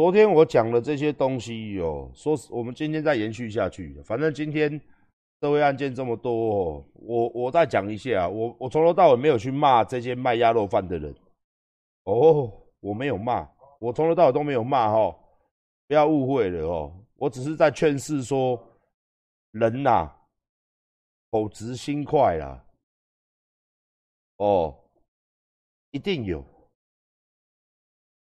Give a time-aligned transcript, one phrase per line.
[0.00, 4.80] 昨天我讲的这些东西哦，说我们今天再延续下去，反正今天
[5.42, 11.14] 社会案件这么多，我我再讲一下，我我从头到尾没有去骂这些卖鸭肉饭的人，
[12.04, 12.50] 哦，
[12.80, 13.46] 我没有骂，
[13.78, 15.14] 我从头到尾都没有骂哈，
[15.86, 18.58] 不要误会了哦，我只是在劝示说，
[19.50, 20.10] 人呐，
[21.30, 22.64] 口直心快啦，
[24.38, 24.74] 哦，
[25.90, 26.42] 一定有。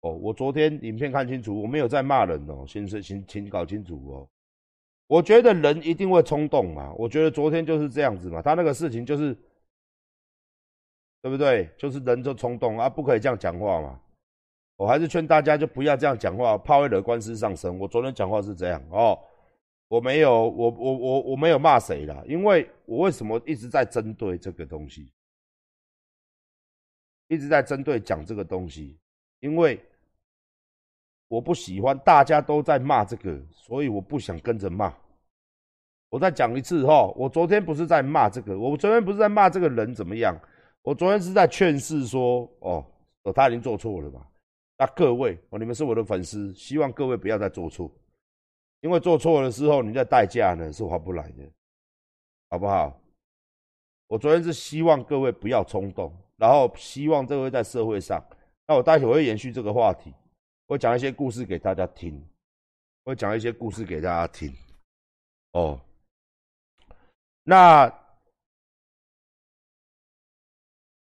[0.05, 4.29] 哦，我昨天影片看清楚，我没有在骂人哦，先生，请请搞清楚哦。
[5.07, 9.35] 我觉得人一定会冲动嘛，我觉得昨天就是这样子嘛，他那个事情就是，
[11.23, 11.71] 对不对？
[11.79, 13.99] 就是人就冲动啊，不可以这样讲话嘛。
[14.77, 17.79] 我还是劝大家就不要这样讲话，怕会惹官司上升。
[17.79, 19.19] 我昨天讲话是这样哦，
[19.89, 25.11] 我没有，我我我我没有骂谁啦，因为我为什么一直在针对这个东西，
[27.29, 28.99] 一直在针对讲这个东西，
[29.41, 29.81] 因为。
[31.29, 34.95] 我不喜欢大家都在骂这个，所以我不想跟着骂。
[36.11, 40.39] 我再讲一次哈，我昨天不是在骂这个，我昨天不是在骂这个人怎么样，
[40.83, 42.87] 我昨天是在劝示说，哦，
[43.35, 44.25] 他已经做错了吧。
[44.79, 47.91] 那各位哦，你们是我的粉丝，希望各位不要再做错，
[48.81, 51.43] 因为做错的时候，你的代价呢是划不来的，
[52.51, 52.97] 好不好？
[54.07, 58.23] 我昨天是希望各位不要冲动，然后希望这位在社会上，
[58.69, 60.13] 那我待会会延续这个话题。
[60.67, 62.23] 我讲一些故事给大家听，
[63.05, 64.51] 我讲一些故事给大家听。
[65.53, 65.79] 哦，
[67.43, 67.93] 那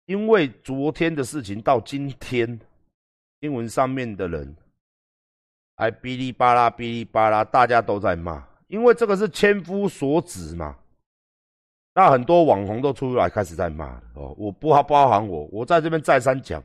[0.05, 2.59] 因为昨天的事情到今天，
[3.39, 4.55] 新闻上面的人
[5.77, 10.77] 还哔哩吧啦、哔哩吧啦，大家都在骂，因为这个是千夫所指嘛。
[11.93, 16.63] 那很多网红都出来开始在骂哦，我不包含我，我在这边再三讲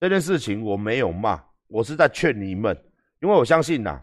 [0.00, 1.49] 这件事情，我没有骂。
[1.70, 2.76] 我是在劝你们，
[3.20, 4.02] 因为我相信呐，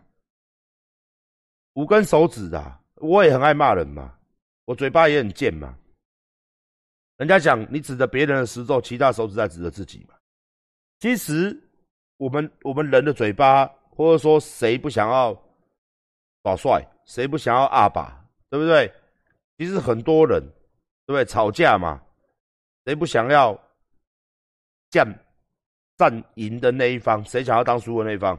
[1.74, 4.18] 五根手指啊，我也很爱骂人嘛，
[4.66, 5.78] 我嘴巴也很贱嘛。
[7.18, 10.16] 人家讲你指着别人的石头，其他手指在指着自己嘛。
[11.00, 11.56] 其实
[12.18, 15.34] 我们我们人的嘴巴，或者说谁不想要
[16.44, 18.92] 耍帅，谁不想要阿爸，对不对？
[19.58, 20.42] 其实很多人，
[21.06, 21.26] 对不对？
[21.26, 22.02] 吵架嘛，
[22.86, 23.60] 谁不想要
[24.90, 25.06] 降？
[25.98, 28.38] 战赢的那一方，谁想要当输的那一方？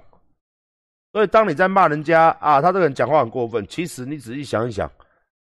[1.12, 3.66] 所以，当你在骂人家啊，他这个人讲话很过分。
[3.66, 4.90] 其实你仔细想一想，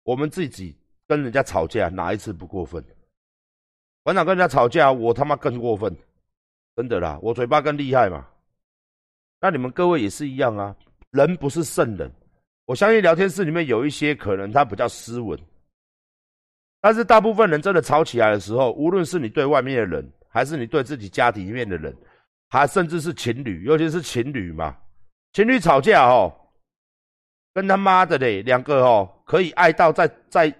[0.03, 0.75] 我们自己
[1.07, 2.83] 跟人家吵架，哪一次不过分？
[4.03, 5.95] 馆长跟人家吵架，我他妈更过分，
[6.75, 8.27] 真的啦，我嘴巴更厉害嘛。
[9.39, 10.75] 那你们各位也是一样啊，
[11.11, 12.11] 人不是圣人。
[12.65, 15.39] 我相信聊天室里面有一些可能他比较斯文，
[16.81, 20.11] 但是大部分人真的吵起来的时候，无论是你对外面的人。
[20.35, 21.95] 还是你对自己家庭里面的人，
[22.49, 24.75] 还甚至是情侣，尤其是情侣嘛，
[25.31, 26.29] 情侣吵架哦，
[27.53, 30.53] 跟他妈的嘞，两个哦，可以爱到在在，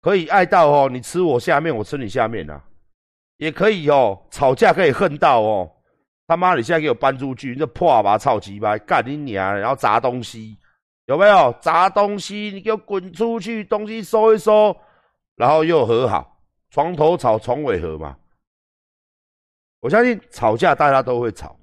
[0.00, 2.60] 可以爱到哦，你吃我下面，我吃你下面呐，
[3.36, 5.70] 也可以哦，吵架可以恨到哦，
[6.26, 10.58] 他妈你现在给我搬出去，你这破把操鸡巴干你娘，然后砸东西，
[11.06, 12.50] 有没有砸东西？
[12.52, 14.76] 你给我滚出去，东西收一收，
[15.36, 16.36] 然后又和好，
[16.70, 18.16] 床头吵，床尾和嘛。
[19.84, 21.54] 我相信吵架大家都会吵，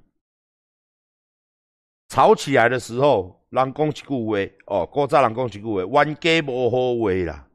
[2.08, 7.48] 吵起来的时候，人讲一句话哦，古早人讲一句话，冤家无好话啦，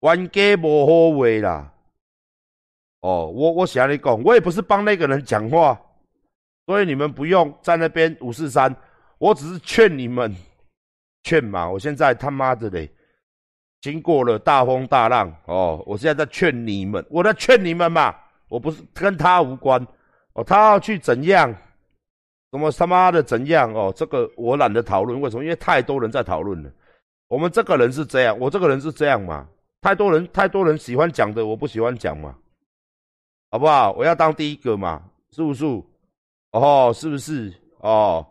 [0.00, 1.72] 冤家无好话啦。
[3.02, 5.80] 哦，我我想你讲，我也不是帮那个人讲话，
[6.66, 8.74] 所以你们不用在那边五四三，
[9.18, 10.34] 我只是劝你们，
[11.22, 11.70] 劝嘛。
[11.70, 12.90] 我现在他妈的嘞，
[13.80, 18.18] 经过了大风大浪哦，我现在在劝你们，我在劝你们嘛。
[18.52, 19.82] 我不是跟他无关
[20.34, 21.50] 哦，他要去怎样？
[22.50, 23.72] 什么他妈的怎样？
[23.72, 25.18] 哦，这个我懒得讨论。
[25.18, 25.42] 为什么？
[25.42, 26.70] 因为太多人在讨论了。
[27.28, 29.48] 我们这个人是这样，我这个人是这样嘛？
[29.80, 32.36] 太多人，太多人喜欢讲的，我不喜欢讲嘛？
[33.50, 33.92] 好不好？
[33.92, 35.02] 我要当第一个嘛？
[35.30, 35.64] 是不是？
[36.50, 37.50] 哦，是不是？
[37.78, 38.26] 哦，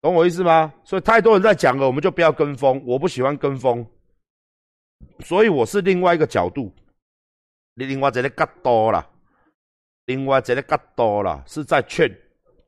[0.00, 0.72] 懂我意思吗？
[0.84, 2.80] 所以太多人在讲了，我们就不要跟风。
[2.86, 3.84] 我不喜欢跟风，
[5.18, 6.72] 所以我是另外一个角度，
[7.74, 9.04] 你另外一个角度啦。
[10.06, 12.10] 另外这个角度啦，是在劝、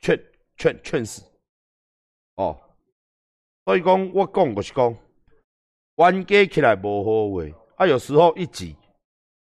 [0.00, 0.18] 劝、
[0.56, 1.22] 劝、劝死
[2.36, 2.60] 哦。
[3.64, 4.96] 所以讲，我讲就是讲，
[5.96, 7.44] 冤家起来无好话，
[7.76, 8.76] 啊，有时候一挤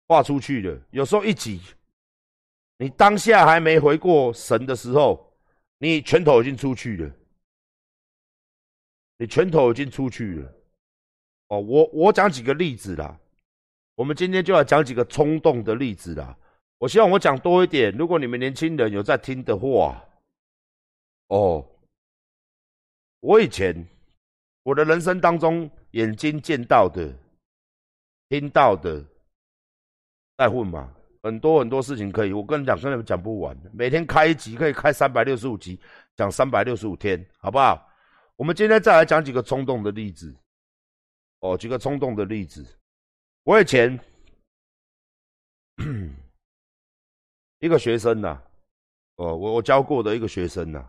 [0.07, 1.61] 画出去了，有时候一挤，
[2.77, 5.33] 你当下还没回过神的时候，
[5.77, 7.11] 你拳头已经出去了，
[9.17, 10.53] 你拳头已经出去了。
[11.47, 13.19] 哦，我我讲几个例子啦，
[13.95, 16.37] 我们今天就要讲几个冲动的例子啦。
[16.81, 17.95] 我希望我讲多一点。
[17.95, 20.03] 如果你们年轻人有在听的话，
[21.27, 21.63] 哦，
[23.19, 23.87] 我以前
[24.63, 27.13] 我的人生当中，眼睛见到的、
[28.29, 29.05] 听到的，
[30.35, 30.91] 在混嘛，
[31.21, 32.33] 很多很多事情可以。
[32.33, 33.55] 我跟你讲，根本讲不完。
[33.71, 35.79] 每天开一集可以开三百六十五集，
[36.17, 37.87] 讲三百六十五天，好不好？
[38.35, 40.35] 我们今天再来讲几个冲动的例子。
[41.41, 42.65] 哦，几个冲动的例子。
[43.43, 43.99] 我以前
[47.61, 48.41] 一个学生呐，
[49.17, 50.83] 哦，我我教过的一个学生呐。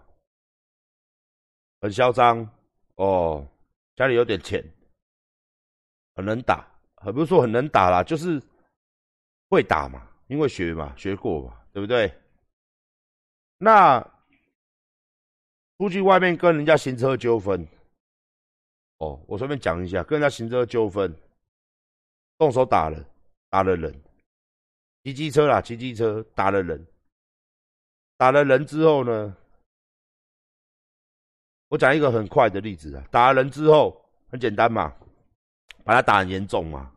[1.82, 2.48] 很嚣张
[2.94, 3.46] 哦，
[3.94, 4.64] 家里有点钱，
[6.14, 6.66] 很能打，
[6.96, 8.42] 很不是说很能打啦，就是
[9.50, 12.10] 会打嘛，因为学嘛，学过嘛，对不对？
[13.58, 14.00] 那
[15.76, 17.68] 出去外面跟人家行车纠纷，
[18.96, 21.14] 哦，我顺便讲一下，跟人家行车纠纷，
[22.38, 23.04] 动手打了，
[23.50, 23.92] 打了人，
[25.04, 26.86] 骑机车啦，骑机车打了人，
[28.16, 29.36] 打了人之后呢？
[31.68, 34.00] 我讲一个很快的例子啊，打了人之后
[34.30, 34.94] 很简单嘛，
[35.84, 36.92] 把他打很严重嘛。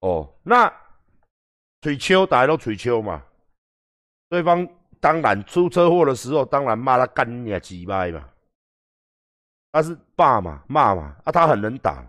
[0.00, 0.72] 哦，那
[1.80, 3.22] 捶秋打都捶秋嘛，
[4.28, 4.66] 对方
[5.00, 8.28] 当然出车祸的时候，当然骂他干你啊鸡巴嘛，
[9.72, 12.08] 他是骂嘛骂嘛，啊他很能打。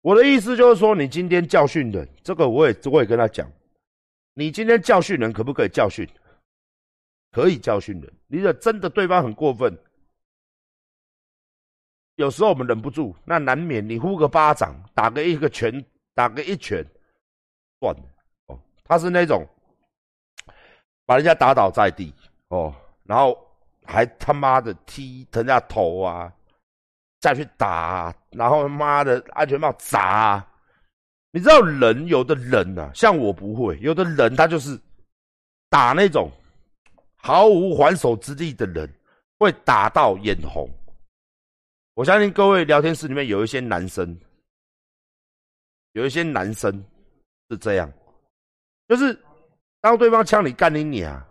[0.00, 3.50] 我的意思就是说，你今天教训人，这个我也我也跟他讲，
[4.34, 6.08] 你今天教训人可不可以教训？
[7.30, 9.74] 可以教训人，你的真的对方很过分。
[12.16, 15.82] 有时候我们忍不住，那难免你呼个巴掌，打个一个拳，
[16.14, 16.84] 打个一拳，
[17.80, 18.02] 断了
[18.48, 18.60] 哦。
[18.84, 19.46] 他是那种
[21.06, 22.14] 把人家打倒在地
[22.48, 22.74] 哦，
[23.04, 23.34] 然后
[23.86, 26.30] 还他妈的踢人家头啊，
[27.18, 30.46] 再去打，然后妈的安全帽砸。
[31.32, 34.78] 你知道人有的人呐，像我不会，有的人他就是
[35.70, 36.30] 打那种
[37.16, 38.88] 毫无还手之力的人，
[39.38, 40.68] 会打到眼红。
[41.94, 44.18] 我相信各位聊天室里面有一些男生，
[45.92, 46.72] 有一些男生
[47.48, 47.90] 是这样，
[48.86, 49.18] 就是
[49.80, 51.26] 当对方枪你干你你啊，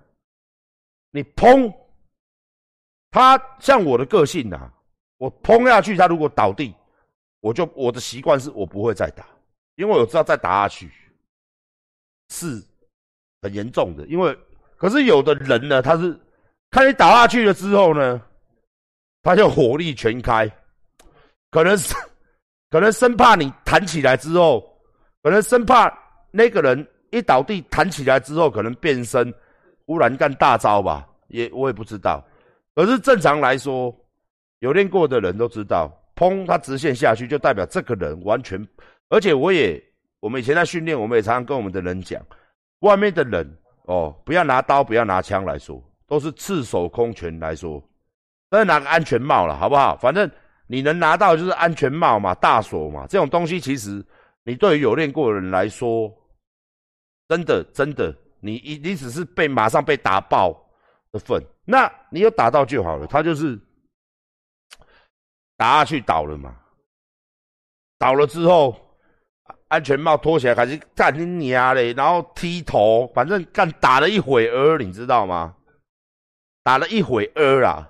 [1.12, 1.72] 你砰，
[3.12, 4.72] 他像我的个性呐，
[5.18, 6.74] 我砰下去，他如果倒地，
[7.40, 9.28] 我就我的习惯是我不会再打，
[9.76, 10.92] 因为我知道再打下去
[12.30, 12.62] 是
[13.42, 14.38] 很严重的，因为
[14.78, 16.20] 可是有的人呢，他是
[16.70, 18.22] 看你打下去了之后呢。
[19.24, 20.50] 他就火力全开，
[21.52, 21.94] 可能是
[22.72, 24.68] 可能生怕你弹起来之后，
[25.22, 25.96] 可能生怕
[26.32, 29.32] 那个人一倒地弹起来之后可能变身，
[29.86, 32.28] 忽然干大招吧，也我也不知道。
[32.74, 33.96] 可是正常来说，
[34.58, 38.60] 有练过的人都知道，砰，他直线下去就代表这个人完全。
[39.12, 39.84] 而且我也，
[40.22, 42.26] 我们以前在训练，我们也常常跟我们的人讲，
[42.80, 43.46] 外面的人
[43.84, 47.84] 哦，不要拿刀，不要拿枪来说，都是赤手空拳来说。
[48.50, 49.98] 再拿个安全帽了，好不好？
[49.98, 50.30] 反正
[50.66, 54.02] 你能拿到就是安全帽嘛，大锁嘛，这种东西其实
[54.44, 56.10] 你对于有练过的人来说，
[57.28, 60.54] 真的真的，你你你只是被马上被打爆
[61.12, 63.06] 的份，那你有打到就好了。
[63.08, 63.60] 他就是
[65.58, 66.56] 打下去倒了嘛，
[67.98, 68.76] 倒了之后
[69.68, 75.56] 安全帽脱起来，还是干你娘嘞，然后踢头，反正干打了一会儿，你知道吗？
[76.64, 77.90] 打了一会儿啊。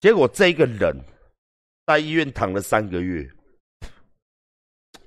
[0.00, 0.94] 结果这个人
[1.86, 3.30] 在医院躺了三个月，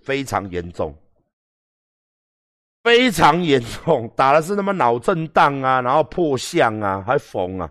[0.02, 0.98] 非常严重，
[2.82, 7.70] 非常严重，打的是他妈脑震荡啊，然后破相啊，还缝啊，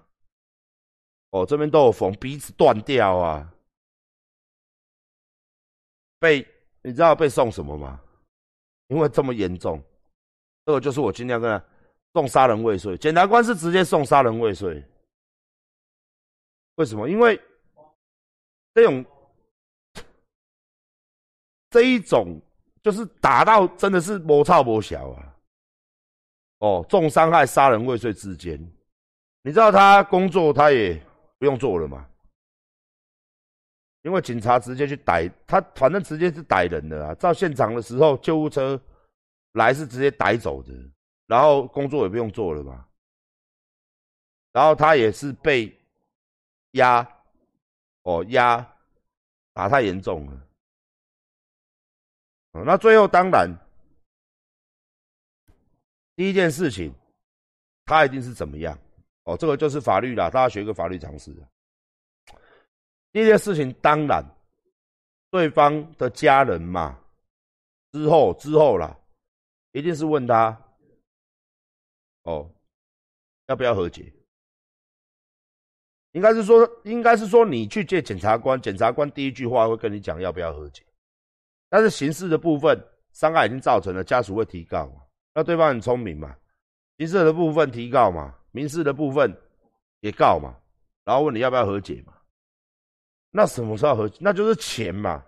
[1.30, 3.50] 哦，这边都有缝，鼻子断掉啊，
[6.18, 6.46] 被
[6.84, 7.98] 你知道被送什么吗？
[8.88, 9.82] 因为这么严重，
[10.66, 11.64] 这个就是我今天跟他
[12.12, 14.84] 送杀人未遂，检察官是直接送杀人未遂。
[16.74, 17.08] 为什么？
[17.08, 17.40] 因为
[18.74, 19.04] 这种
[21.70, 22.38] 这一种
[22.82, 25.34] 就是打到真的是摩擦摩小啊！
[26.58, 28.60] 哦，重伤害、杀人未遂之间，
[29.42, 30.94] 你知道他工作他也
[31.38, 32.06] 不用做了嘛？
[34.04, 37.14] 因为警察直接去逮他，反正直接是逮人的啊！
[37.16, 38.80] 到现场的时候，救护车
[39.52, 40.72] 来是直接逮走的，
[41.26, 42.86] 然后工作也不用做了嘛。
[44.52, 45.76] 然后他也是被。
[46.74, 47.08] 压，
[48.02, 48.68] 哦压，
[49.52, 50.48] 打太严重了，
[52.50, 53.48] 哦那最后当然，
[56.16, 56.92] 第一件事情，
[57.84, 58.76] 他一定是怎么样？
[59.22, 61.32] 哦这个就是法律啦，大家学个法律常识。
[63.14, 64.24] 第一件事情当然，
[65.30, 66.98] 对方的家人嘛，
[67.92, 68.98] 之后之后啦，
[69.70, 70.60] 一定是问他，
[72.24, 72.50] 哦
[73.46, 74.12] 要不要和解？
[76.10, 80.82] 应该是说，应该是说你去见检察官，检察官第一句话会跟你讲要不要和解。
[81.68, 82.76] 但是刑事的部分
[83.12, 85.02] 伤害已经造成了，家属会提告嘛？
[85.32, 86.36] 那对方很聪明嘛？
[86.98, 88.36] 刑事的部分提告嘛？
[88.50, 89.32] 民事的部分
[90.00, 90.58] 也告嘛？
[91.04, 92.12] 然后问你要不要和解嘛？
[93.36, 94.16] 那什么时候和解？
[94.20, 95.20] 那就是钱嘛？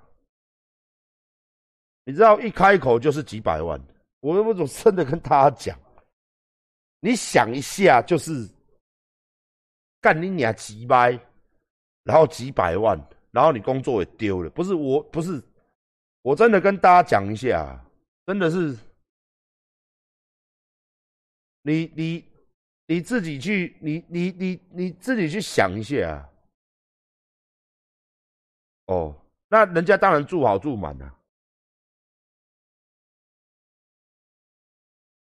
[2.04, 3.80] 你知道一开口就是几百万，
[4.20, 5.76] 我我总真的跟大家讲，
[7.00, 8.48] 你想一下，就是
[10.00, 11.18] 干你娘几百，
[12.04, 12.96] 然后几百万，
[13.32, 15.42] 然后你工作也丢了，不是我不是，
[16.22, 17.84] 我真的跟大家讲一下，
[18.24, 18.78] 真的是，
[21.62, 22.24] 你你
[22.86, 26.24] 你自己去，你你你你自己去想一下，
[28.86, 29.14] 哦，
[29.48, 31.12] 那人家当然住好住满了。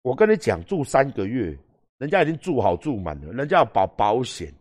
[0.01, 1.57] 我跟你讲，住三个月，
[1.97, 4.51] 人家已经住好住满了，人家要保保险，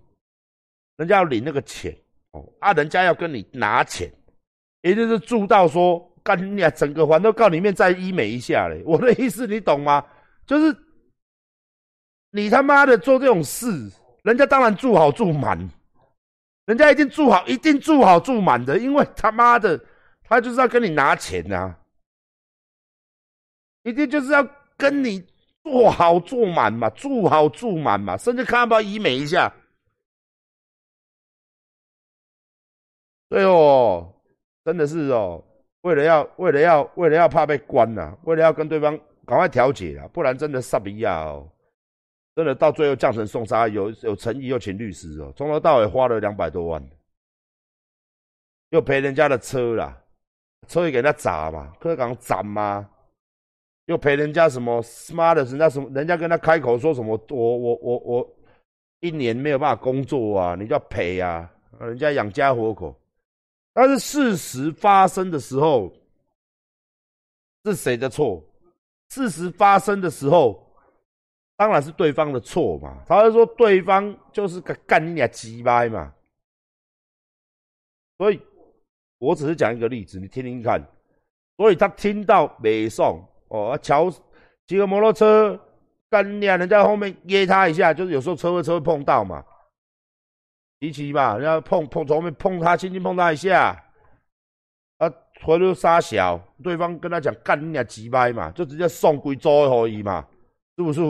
[0.96, 1.96] 人家要领那个钱
[2.32, 4.12] 哦啊，人家要跟你拿钱，
[4.82, 8.82] 也就是住到说，干你，整个环都告里面再医美一下嘞。
[8.84, 10.04] 我的意思你懂吗？
[10.44, 10.76] 就是
[12.30, 13.90] 你他妈的做这种事，
[14.24, 15.56] 人家当然住好住满，
[16.68, 19.80] 人家一定住好，一定住好住满的，因为他妈的
[20.22, 21.74] 他就是要跟你拿钱呐，
[23.82, 24.46] 一定就是要。
[24.80, 25.26] 跟你
[25.64, 29.52] 住好住满嘛，住好住满嘛，甚至看要不要医美一下。
[33.28, 34.14] 对哦，
[34.64, 35.42] 真的是哦，
[35.80, 38.96] 为了要为了要为了要怕被关呐，为了要跟对方
[39.26, 41.50] 赶快调解啊，不然真的杀不亚哦，
[42.38, 46.88] 真的到最后降成送杀，有有诚意又请律师哦，从头到尾花了两百多万，
[48.68, 50.00] 又赔人家的车啦，
[50.68, 52.88] 车也给人家砸嘛，科港砸吗？
[53.86, 55.90] 又赔人家什么 smart 人家什么？
[55.90, 57.20] 人家跟他开口说什么？
[57.28, 58.36] 我我我我
[59.00, 60.54] 一年没有办法工作啊！
[60.54, 61.52] 你就要赔啊！
[61.80, 62.94] 人家养家活口。
[63.72, 65.92] 但是事实发生的时候
[67.64, 68.40] 是谁的错？
[69.08, 70.64] 事实发生的时候
[71.58, 73.02] 当然是对方的错嘛。
[73.06, 76.14] 他是说对方就是个干你俩鸡掰嘛。
[78.16, 78.40] 所以
[79.18, 80.82] 我只是讲一个例子，你听听看。
[81.58, 83.22] 所以他听到北宋。
[83.48, 84.10] 哦，乔
[84.66, 85.58] 骑个摩托车
[86.10, 89.42] 干掉人家后面噎他一下，就是有时候车和车会碰到嘛，
[90.80, 93.82] 骑骑嘛，人家碰碰从后面碰他，轻轻碰他一下，
[94.98, 95.08] 啊，
[95.42, 100.28] 回头杀小，对方跟他讲干你俩鸡掰嘛，就直接送归州而已嘛，
[100.76, 101.00] 是不是？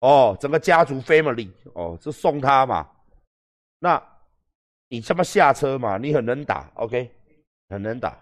[0.00, 2.88] 哦，整个家族 family 哦，是送他嘛，
[3.78, 4.00] 那
[4.88, 7.10] 你他妈下车嘛，你很能打，OK，
[7.68, 8.18] 很能打。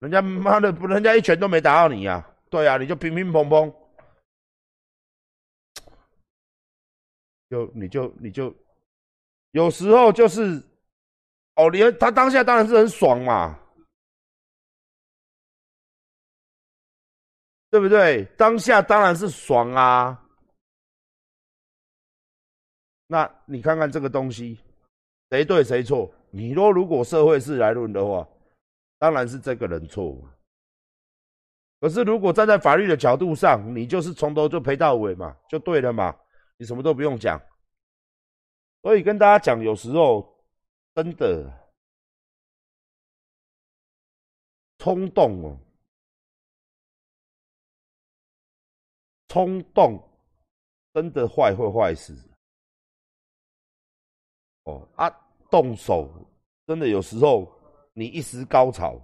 [0.00, 2.28] 人家妈的不，人家一拳都没打到你呀！
[2.50, 3.72] 对啊，你就乒乒乓乓，
[7.48, 8.54] 就你就你就
[9.52, 10.62] 有时候就是
[11.54, 13.58] 哦，你他当下当然是很爽嘛，
[17.70, 18.24] 对不对？
[18.36, 20.20] 当下当然是爽啊。
[23.14, 24.58] 那你看看这个东西，
[25.30, 26.12] 谁对谁错？
[26.32, 28.28] 你说如果社会是来论的话。
[28.96, 30.16] 当然是这个人错，
[31.78, 36.16] 可是如果站在法律的角度上，你就是从头就赔到尾嘛，就对了嘛，
[36.56, 37.38] 你什么都不用讲。
[38.80, 40.34] 所以跟大家讲，有时候
[40.94, 41.52] 真的
[44.78, 45.58] 冲动哦，
[49.28, 50.02] 冲动
[50.94, 52.16] 真的坏会坏死
[54.64, 55.08] 哦啊，
[55.50, 56.10] 动手
[56.66, 57.50] 真的有时候。
[57.96, 59.00] 你一时高潮，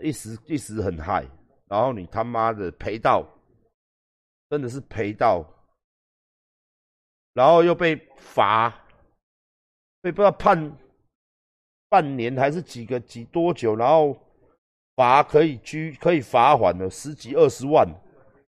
[0.00, 1.26] 一时一时很嗨，
[1.66, 3.26] 然后你他妈的赔到，
[4.48, 5.44] 真的是赔到，
[7.32, 8.70] 然后又被罚，
[10.00, 10.78] 被不知道判
[11.88, 14.16] 半年还是几个几多久，然后
[14.94, 17.84] 罚可以拘可以罚款了十几二十万，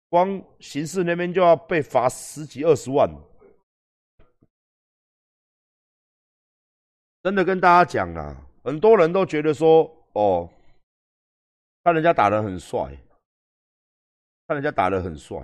[0.10, 3.10] 光刑事那边就要被罚十几二十万。
[7.24, 10.50] 真的跟大家讲啊，很多人都觉得说，哦，
[11.82, 12.98] 看人家打的很帅，
[14.46, 15.40] 看人家打的很帅，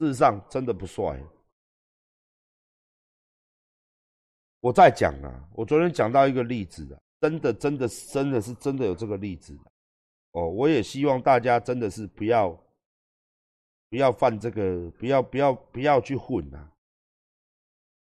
[0.00, 1.22] 事实上真的不帅。
[4.58, 9.56] 我再讲啊，我昨天讲到一个例子啊，真的，真的，真的是真的有这个例子。
[10.32, 12.50] 哦，我也希望大家真的是不要，
[13.88, 16.72] 不要犯这个，不要，不要，不要去混啊。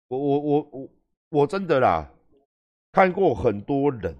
[0.08, 0.88] 我，我，我，我，
[1.28, 2.12] 我真的啦。
[2.96, 4.16] 看过很多人，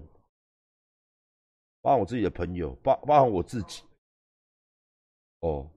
[1.81, 3.81] 包括我自己的朋友，包包括我自己，
[5.39, 5.67] 哦，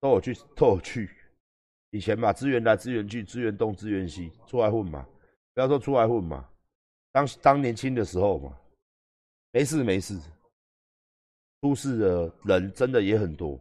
[0.00, 1.14] 都有去，都有去。
[1.90, 5.06] 以前嘛，资源来资源去，资源东资源西，出来混嘛。
[5.52, 6.48] 不要说出来混嘛，
[7.12, 8.58] 当当年轻的时候嘛，
[9.50, 10.18] 没事没事，
[11.60, 13.60] 出事的人真的也很多。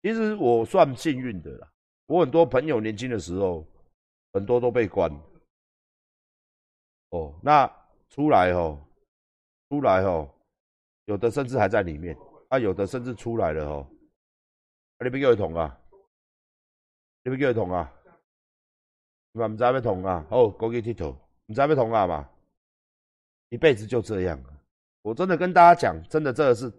[0.00, 1.70] 其实我算幸运的啦，
[2.06, 3.62] 我很多朋友年轻的时候，
[4.32, 5.12] 很多都被关。
[7.10, 7.70] 哦，那
[8.10, 8.78] 出来哦，
[9.70, 10.28] 出来哦，
[11.06, 12.16] 有的甚至还在里面，
[12.48, 13.86] 啊，有的甚至出来了哦。
[15.00, 15.78] 你别叫他捅啊！
[17.22, 17.92] 你别叫他捅啊！
[19.32, 20.26] 你嘛唔知要捅啊？
[20.28, 22.28] 哦，过去剃头，唔知要捅啊嘛？
[23.50, 24.38] 一辈子就这样。
[25.02, 26.70] 我真的跟大家讲，真的，这个是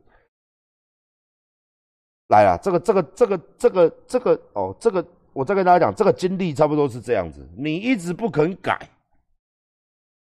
[2.28, 2.58] 来啊！
[2.62, 7.48] 这个，这个，这个，这个，这个，哦，这个，我再跟大家讲，这个经历差不多是这样子。
[7.58, 8.78] 你一直不肯改。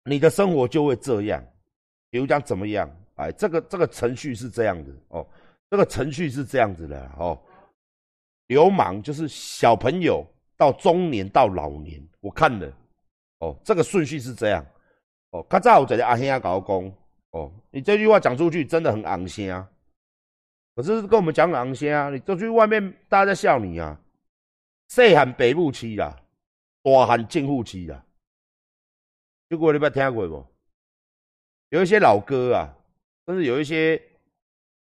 [0.08, 1.44] 你的生活就会这样，
[2.10, 2.90] 比如讲怎么样？
[3.16, 5.28] 哎，这个这个程序是这样的哦，
[5.70, 7.38] 这个程序是这样子的哦。
[8.48, 12.72] 流氓就是小朋友到中年到老年，我看了
[13.40, 14.66] 哦，这个顺序是这样
[15.32, 15.44] 哦。
[15.50, 16.94] 刚才我在阿兄搞工
[17.32, 19.68] 哦，你这句话讲出去真的很昂声，
[20.76, 24.00] 可是跟我们讲昂声啊，你出去外面大家在笑你啊。
[24.88, 26.16] 细汉北部期啦，
[26.82, 28.06] 大汉进户期啦。
[29.50, 30.46] 结果你有听过不？
[31.70, 32.74] 有一些老歌啊，
[33.26, 34.02] 甚至有一些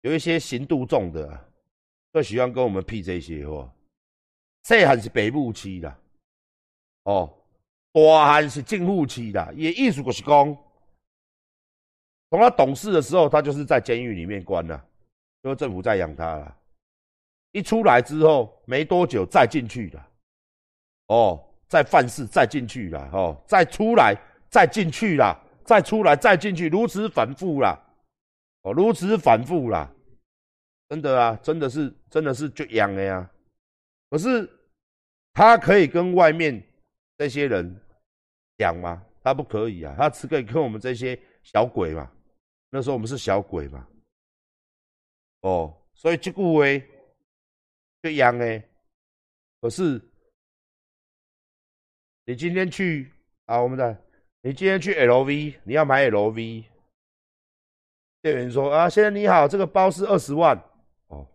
[0.02, 1.49] 有一些刑度重的，啊，
[2.12, 3.71] 都喜欢跟我们屁这些话。
[4.64, 5.97] 细汉是北部期的，
[7.05, 7.33] 哦，
[7.93, 9.55] 大汉是进户期的。
[9.55, 10.57] 也意思就是讲，
[12.29, 14.87] 从他懂事的时候，他就是在监狱里面关了，
[15.43, 16.57] 因为政府在养他了。
[17.52, 20.02] 一出来之后没多久再进去的，
[21.07, 24.14] 哦，再犯事再进去了，哦，再出来。
[24.50, 27.78] 再进去啦，再出来，再进去，如此反复啦，
[28.62, 29.88] 哦，如此反复啦，
[30.88, 33.30] 真的啊，真的是，真的是就养的呀。
[34.11, 34.50] 可是
[35.33, 36.61] 他可以跟外面
[37.16, 37.80] 这些人
[38.59, 39.07] 讲吗？
[39.23, 42.11] 他不可以啊，他只可以跟我们这些小鬼嘛。
[42.70, 43.87] 那时候我们是小鬼嘛，
[45.42, 46.87] 哦，所以这句话
[48.03, 48.62] 就养的。
[49.61, 50.01] 可是
[52.24, 53.12] 你今天去
[53.46, 53.96] 啊，我们的。
[54.42, 56.64] 你今天去 LV，你要买 LV，
[58.22, 60.59] 店员说啊，先生你好，这个包是二十万
[61.09, 61.26] 哦，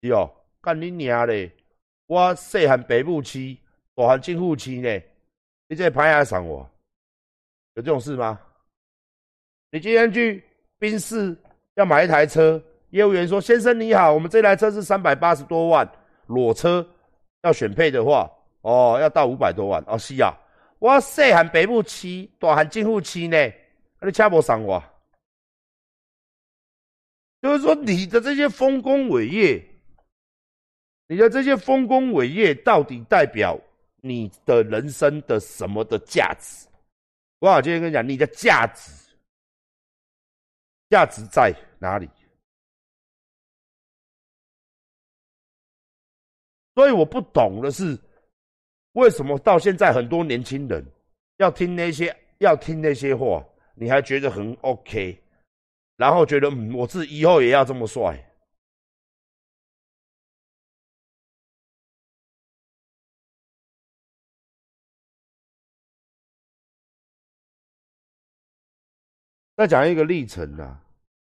[0.00, 0.30] 哟，
[0.62, 1.52] 干你娘嘞！
[2.06, 3.58] 我细汉北部期，
[3.94, 4.88] 大汉进户期呢，
[5.68, 6.66] 你这牌还上我？
[7.74, 8.40] 有这种事吗？
[9.70, 10.42] 你今天去
[10.78, 11.36] 宾士
[11.74, 15.86] 要买一台车，业务员说，先生你好，我们这台车是三百八十多万，
[16.26, 16.88] 裸车
[17.42, 18.30] 要选配的话，
[18.62, 20.34] 哦，要到五百多万哦，是啊。
[20.80, 23.36] 我细汉北部市，大汉政府市呢，
[24.00, 24.82] 你车无上我，
[27.42, 29.62] 就是说你的这些丰功伟业，
[31.06, 33.60] 你的这些丰功伟业到底代表
[33.96, 36.66] 你的人生的什么的价值？
[37.40, 38.90] 我好今天跟你讲，你的价值，
[40.88, 42.08] 价值在哪里？
[46.74, 47.98] 所以我不懂的是。
[48.92, 50.84] 为什么到现在很多年轻人
[51.36, 55.18] 要听那些要听那些话，你还觉得很 OK，
[55.96, 58.26] 然后觉得嗯，我自己以后也要这么帅。
[69.56, 70.82] 再讲一个历程啊，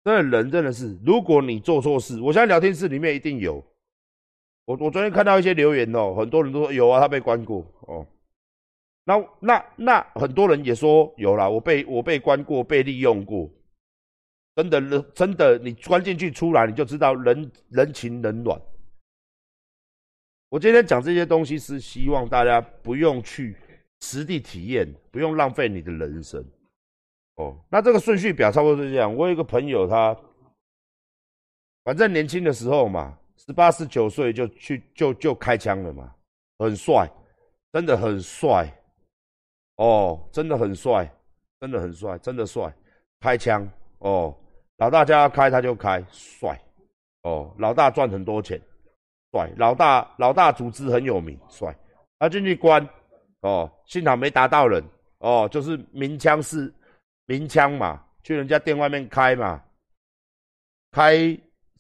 [0.05, 3.61] 那人真的是，如果你做错事，我现在聊天室里面一定有。
[4.71, 8.07] 我我昨天看到一些留言哦，很多人都说有啊，他被关过哦。
[9.03, 13.51] 那那那很多人也说有啦，我被我被关过，被利用过。
[14.55, 18.61] 真的真的，你关进去出来，你就知道人人情冷暖。
[20.51, 23.57] 我今天讲这些东西是希望大家不用去
[24.03, 26.45] 实地体验，不用浪费你的人生。
[27.37, 29.13] 哦，那这个顺序表差不多是这样。
[29.13, 30.17] 我有一个朋友，他
[31.83, 33.17] 反正年轻的时候嘛。
[33.47, 36.15] 十八十九岁就去就就开枪了嘛，
[36.59, 37.11] 很帅，
[37.73, 38.71] 真的很帅，
[39.77, 41.11] 哦，真的很帅，
[41.59, 42.73] 真的很帅，真的帅，
[43.19, 43.67] 开枪
[44.01, 44.37] 哦，
[44.77, 46.61] 老大家要开他就开，帅，
[47.23, 48.61] 哦，老大赚很多钱，
[49.33, 51.75] 帅，老大老大组织很有名，帅，
[52.19, 52.87] 他进去关，
[53.41, 54.85] 哦，幸好没打到人，
[55.19, 56.73] 哦，就是鸣枪是
[57.25, 59.65] 鸣枪嘛，去人家店外面开嘛，
[60.93, 61.17] 开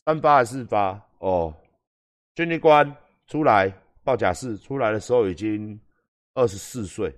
[0.07, 1.07] 三发还是四发？
[1.21, 1.55] 哦，
[2.35, 2.95] 军力官
[3.27, 5.79] 出来报假释，出来的时候已经
[6.35, 7.15] 二十四岁，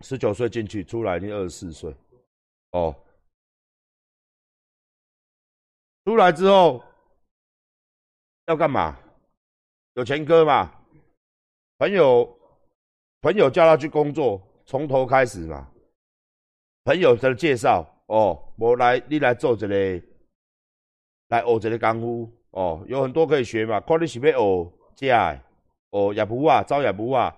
[0.00, 1.94] 十九岁进去，出来已经二十四岁。
[2.72, 2.94] 哦，
[6.04, 6.84] 出来之后
[8.46, 8.98] 要干嘛？
[9.94, 10.72] 有前科嘛？
[11.78, 12.38] 朋友
[13.20, 15.70] 朋友叫他去工作，从头开始嘛。
[16.82, 19.74] 朋友的介绍哦，我来你来做这个，
[21.28, 23.80] 来学这个功夫哦，有很多可以学嘛。
[23.80, 27.34] 看你是要学这，学业务啊，造业务啊，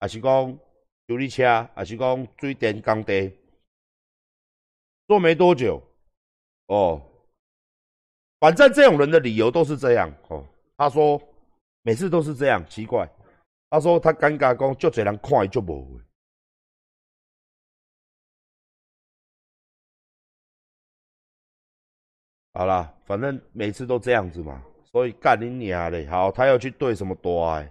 [0.00, 0.58] 还是讲
[1.06, 3.32] 修理车，还是讲水电工地。
[5.06, 5.80] 做没多久，
[6.66, 7.00] 哦，
[8.40, 10.44] 反正这种人的理由都是这样哦。
[10.76, 11.20] 他说
[11.82, 13.08] 每次都是这样，奇怪。
[13.70, 16.00] 他说他尴尬，讲就这人看伊就无。
[22.56, 26.06] 好啦，反正每次都这样子嘛，所以干你娘嘞！
[26.06, 27.70] 好，他要去对什么多哎，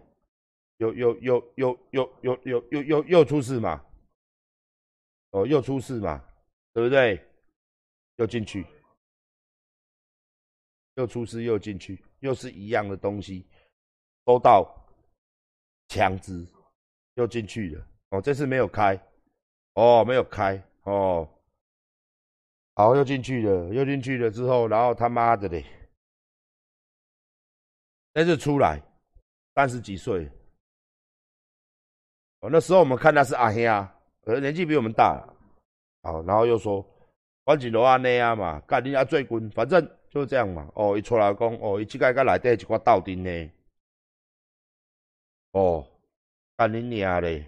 [0.77, 3.83] 又又又又又又又又又又出事嘛？
[5.31, 6.23] 哦，又出事嘛？
[6.71, 7.19] 对不对？
[8.17, 8.63] 又进去，
[10.93, 13.43] 又出事又进去，又是一样的东西，
[14.27, 14.71] 收到
[15.87, 16.45] 枪支，
[17.15, 17.87] 又进去了。
[18.11, 18.95] 哦，这次没有开，
[19.73, 21.27] 哦，没有开，哦，
[22.75, 25.65] 好，又进去了，又进去了之后，然后他妈的嘞，
[28.13, 28.81] 这次出来，
[29.55, 30.29] 三十几岁，
[32.41, 33.61] 哦，那时候我们看他是阿兄，
[34.23, 35.25] 可能年纪比我们大。
[36.01, 36.85] 好，然后又说，
[37.45, 40.69] 反正都安尼啊嘛，干你阿最滚，反正就是这样嘛。
[40.75, 43.51] 哦，一出来讲，哦，伊即个内底一寡斗阵呢。
[45.51, 45.87] 哦，
[46.57, 47.47] 干你娘嘞！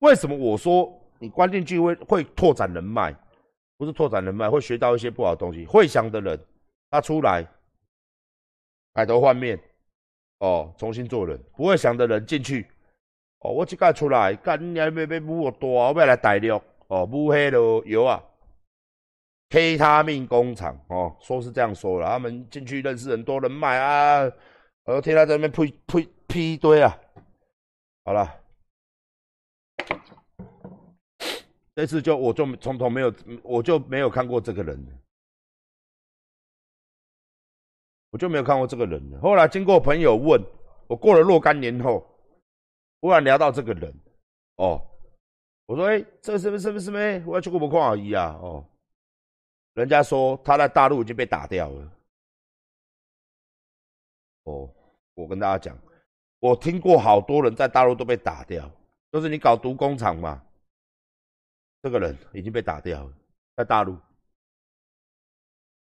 [0.00, 3.14] 为什么我说你关进去会会拓展人脉？
[3.76, 5.66] 不是拓展人脉，会学到一些不好的东西。
[5.66, 6.38] 会想的人，
[6.90, 7.44] 他出来
[8.92, 9.58] 改头换面，
[10.38, 11.36] 哦，重新做人。
[11.56, 12.68] 不会想的人进去。
[13.40, 18.22] 哦，我即个出来，干你娘要要舞我大，我要来大陆，哦，舞迄落药啊
[19.50, 24.30] ，K 他命工厂，哦，说是这样说了，他们进去认识很多人脉啊，
[24.84, 26.96] 我听他在那边呸呸批一堆啊，
[28.04, 28.40] 好了，
[31.74, 34.78] 这次就我就从头没有，我就没有看过这个人，
[38.10, 39.20] 我就没有看过这个人。
[39.20, 40.42] 后来经过朋友问，
[40.86, 42.06] 我过了若干年后。
[43.00, 43.94] 忽然聊到这个人，
[44.56, 44.80] 哦，
[45.66, 47.22] 我说，哎，这是不是不是咩？
[47.26, 48.66] 我要去过不看而已啊，哦，
[49.74, 51.92] 人家说他在大陆已经被打掉了，
[54.44, 54.74] 哦，
[55.12, 55.78] 我跟大家讲，
[56.38, 58.70] 我听过好多人在大陆都被打掉，
[59.12, 60.42] 就是你搞毒工厂嘛，
[61.84, 63.14] 这个人已经被打掉了，
[63.56, 63.94] 在大陆。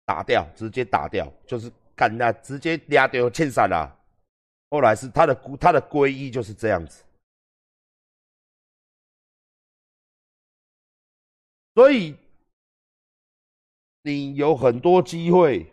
[0.07, 3.95] 打掉，直接打掉，就是干那直接压掉欠杀啦。
[4.71, 7.05] 后来是他的他的皈依就是这样子，
[11.75, 12.17] 所以
[14.01, 15.71] 你有很多机会。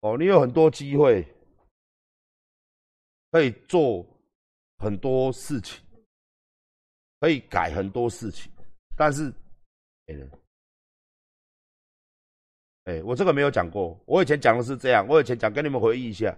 [0.00, 1.26] 哦，你有很多机会
[3.30, 4.06] 可以做
[4.80, 5.78] 很多事情，
[7.20, 8.50] 可以改很多事情，
[8.96, 9.32] 但是
[10.06, 10.30] 没人。
[12.84, 14.00] 哎，我这个没有讲过。
[14.06, 16.34] 我以前讲的是这样，我以前讲跟你们回忆一下。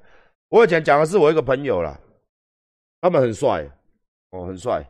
[0.49, 1.99] 我以前讲的是我一个朋友啦，
[3.01, 3.65] 他们很帅，
[4.31, 4.85] 哦，很帅，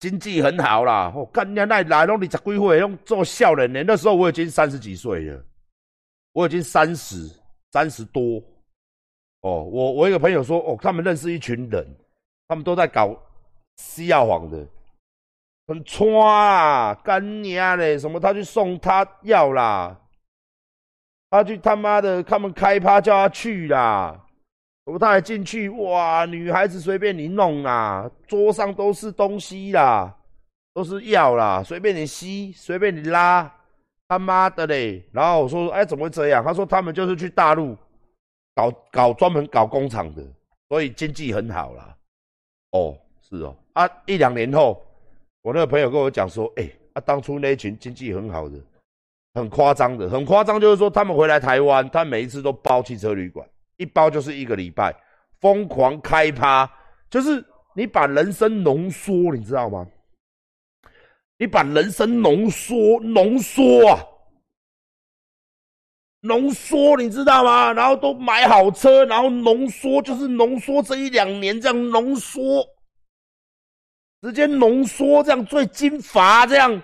[0.00, 1.12] 经济很好啦。
[1.14, 3.84] 哦，干人那来拢二十几岁，拢做笑人呢。
[3.86, 5.44] 那时候我已经三十几岁了，
[6.32, 7.30] 我已经三十
[7.70, 8.42] 三十多。
[9.42, 11.86] 哦，我我一个朋友说，哦，他们认识一群人，
[12.48, 13.14] 他们都在搞
[13.76, 14.66] 西药房的，
[15.66, 19.96] 很穿啊，干娘嘞，什么他去送他药啦。
[21.30, 24.18] 他去他妈的，他们开趴叫他去啦，
[24.84, 30.16] 我他还进去，哇，女孩子随便你弄啦，桌上都是东西啦，
[30.72, 33.54] 都是药啦，随便你吸，随便你拉，
[34.08, 35.06] 他妈的嘞！
[35.12, 36.42] 然后我说，哎，怎么会这样？
[36.42, 37.76] 他说他们就是去大陆
[38.54, 40.24] 搞搞专门搞工厂的，
[40.70, 41.94] 所以经济很好啦。
[42.72, 42.96] 哦，
[43.28, 44.82] 是哦，啊，一两年后，
[45.42, 48.58] 我那个朋友跟我讲说，哎，啊，当初那群经济很好的。
[49.34, 54.92] 很夸张的，很夸张，就是说他们回来台湾，他每一次都包汽车旅馆，一包就是一个礼拜，
[55.40, 56.68] 疯狂开趴，
[57.08, 59.86] 就是你把人生浓缩，你知道吗？
[61.36, 64.00] 你把人生浓缩，浓缩啊，
[66.20, 67.72] 浓缩，你知道吗？
[67.72, 72.66] 然后都买好车，然后浓缩，就是浓缩这一两年这样浓缩，
[74.20, 76.82] 直接浓缩这样最精华这样。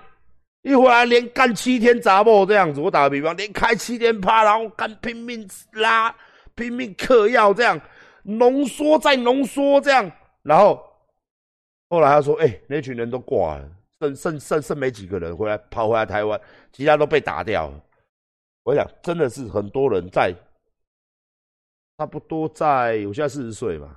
[0.63, 6.15] 一回来连干七天杂货这样子，我打个比方，连开七天趴，然后干拼命拉、
[6.55, 7.79] 拼命嗑药这样，
[8.23, 10.11] 浓缩再浓缩这样，
[10.43, 10.83] 然后
[11.91, 13.69] 后来他说：“哎，那群人都挂了，
[14.01, 16.41] 剩剩剩剩没几个人回来跑回来台湾，
[16.73, 17.81] 其他都被打掉了。”
[18.65, 20.35] 我想真的是很多人在
[21.97, 23.89] 差不多在我现在四十岁嘛，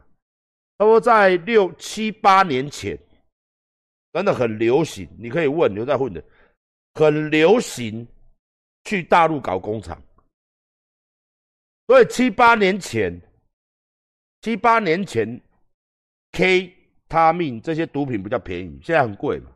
[0.77, 2.97] 差不多在六七八年前，
[4.13, 5.09] 真的很流行。
[5.17, 6.23] 你可以问刘在混的，
[6.93, 8.07] 很流行
[8.83, 9.99] 去大陆搞工厂。
[11.87, 13.19] 所以七八年前，
[14.41, 15.41] 七八年前
[16.33, 16.71] ，K
[17.07, 19.49] 他命这些毒品比较便宜，现在很贵嘛。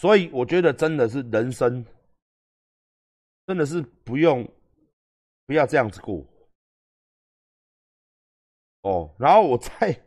[0.00, 1.84] 所以我觉得真的是人生，
[3.46, 4.48] 真的是不用。
[5.44, 6.24] 不要这样子过
[8.82, 9.14] 哦。
[9.18, 10.00] 然后我在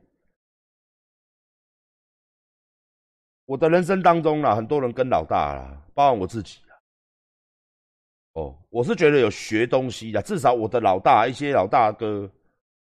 [3.46, 6.82] 我的人生当中啦，很多人跟老大啦，包括我自己啦。
[8.32, 12.32] 哦，我是觉得有学东西的，至少我的老大一些老大哥，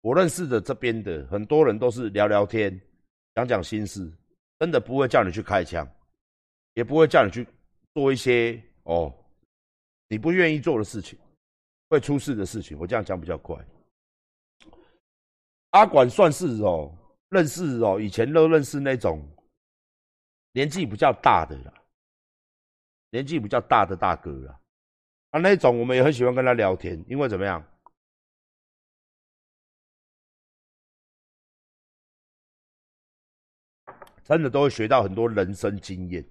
[0.02, 2.78] 我认识的这边的很多人都是聊聊天，
[3.34, 4.08] 讲讲心事，
[4.58, 5.90] 真的不会叫你去开枪，
[6.80, 7.46] 也不会叫你去
[7.92, 9.14] 做一些哦
[10.08, 11.18] 你不愿意做的事情。
[11.90, 13.54] 会出事的事情，我这样讲比较快。
[15.70, 16.96] 阿管算是哦，
[17.28, 19.28] 认识哦，以前都认识那种
[20.52, 21.74] 年纪比较大的啦，
[23.10, 24.60] 年纪比较大的大哥啦。
[25.30, 27.60] 啊，那种我们也很喜欢跟他聊天，因为怎么样，
[34.22, 36.24] 真的都会学到很多人生经验。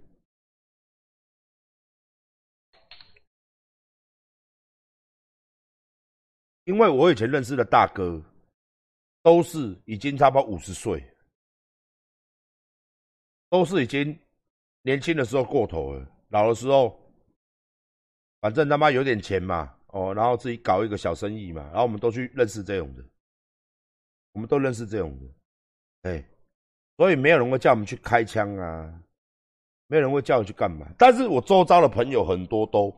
[6.70, 8.24] 因为我以前认识的大哥，
[9.24, 11.04] 都是已经差不多五十岁，
[13.50, 14.16] 都是已经
[14.84, 16.96] 年轻的时候过头了，老的时候，
[18.40, 23.04] 反正他妈有点钱嘛，哦，然后自己搞一个小生意嘛，然后我们都去认识这种的，
[24.34, 26.24] 我们都认识这种的，哎，
[26.98, 29.02] 所以没有人会叫我们去开枪啊，
[29.88, 32.96] 没有人会叫我去干嘛，但是我周遭的朋友很多都。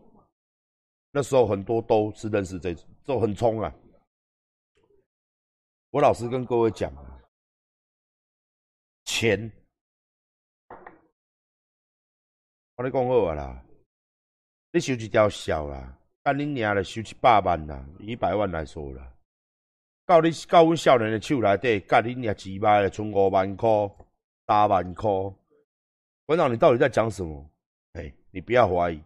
[1.12, 3.74] 那时候很多都是认识这种，都很冲啊！
[5.90, 6.90] 我老实跟各位讲，
[9.04, 9.52] 钱，
[12.78, 13.66] 我你讲好啊啦，
[14.72, 19.14] 你收一条小啦，干你娘的收一百万啦，一百万来说啦，
[20.06, 23.70] 到你到阮少年的手内底，干你娘几百的存五万块、
[24.46, 25.10] 八万块，
[26.26, 27.52] 馆长你到底在讲什么？
[28.00, 29.04] 哎，你不要怀疑。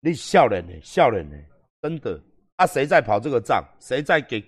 [0.00, 0.72] 你笑人呢？
[0.82, 1.36] 笑人呢？
[1.82, 2.20] 真的
[2.56, 2.66] 啊？
[2.66, 3.62] 谁在跑这个账？
[3.78, 4.42] 谁在给？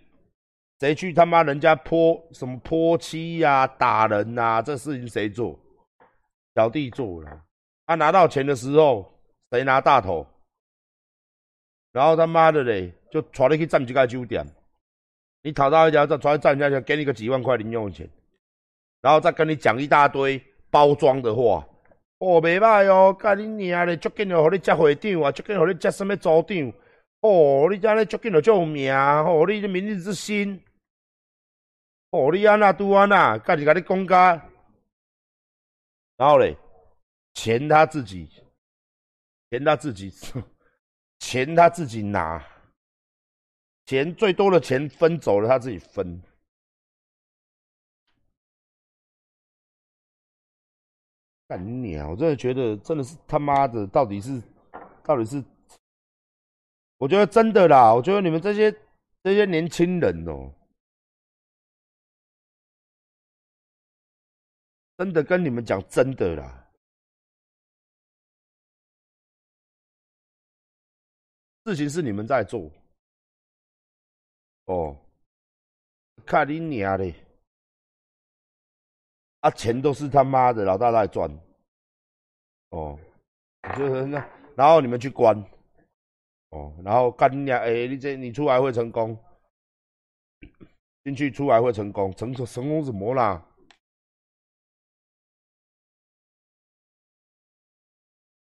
[0.80, 4.62] 谁去他妈人家泼什么泼漆呀、打人呐？
[4.62, 5.58] 这事情谁做？
[6.54, 7.44] 小弟做了。
[7.86, 9.12] 他拿到钱的时候，
[9.50, 10.26] 谁拿大头？
[11.92, 14.46] 然后他妈的嘞，就传你去占几个酒店。
[15.42, 18.08] 你讨到一家，再传占一家，给你个几万块零用钱，
[19.02, 21.66] 然后再跟你讲一大堆包装的话。
[22.22, 26.72] 哦，袂歹哦，甲你娘咧，足紧就互你接会长啊，足紧互你接什么组长？
[27.20, 30.62] 哦，你遮咧足紧就做名，哦，你明日之星，
[32.10, 34.40] 哦，你安那拄安那，家己甲你讲甲，
[36.16, 36.56] 然后咧，
[37.34, 38.28] 钱他自己，
[39.50, 40.12] 钱他自己，
[41.18, 42.40] 钱他自己拿，
[43.86, 46.22] 钱最多的钱分走了，他自己分。
[51.52, 52.08] 干你啊！
[52.08, 54.42] 我真的觉得，真的是他妈的，到底是，
[55.04, 55.44] 到底是，
[56.96, 57.92] 我觉得真的啦。
[57.92, 58.72] 我觉得你们这些
[59.22, 60.50] 这些年轻人哦，
[64.96, 66.72] 真的跟你们讲真的啦，
[71.66, 72.70] 事情是你们在做，
[74.64, 74.96] 哦，
[76.24, 77.12] 看你娘的！
[79.42, 81.28] 啊，钱都是他妈的老大在赚，
[82.70, 82.96] 哦，
[83.76, 84.24] 就是那，
[84.54, 85.36] 然后你们去关，
[86.50, 89.18] 哦，然后干你哎，你这你出来会成功，
[91.02, 93.44] 进去出来会成功，成成功什么啦？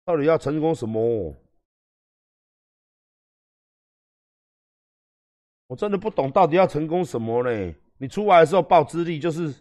[0.07, 1.37] 到底要成功什么？
[5.67, 7.75] 我真的不懂，到底要成功什么呢？
[7.99, 9.55] 你出来的时候报资历就是。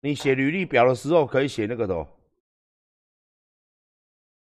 [0.00, 1.94] 你写履历表的时候可以写那个的，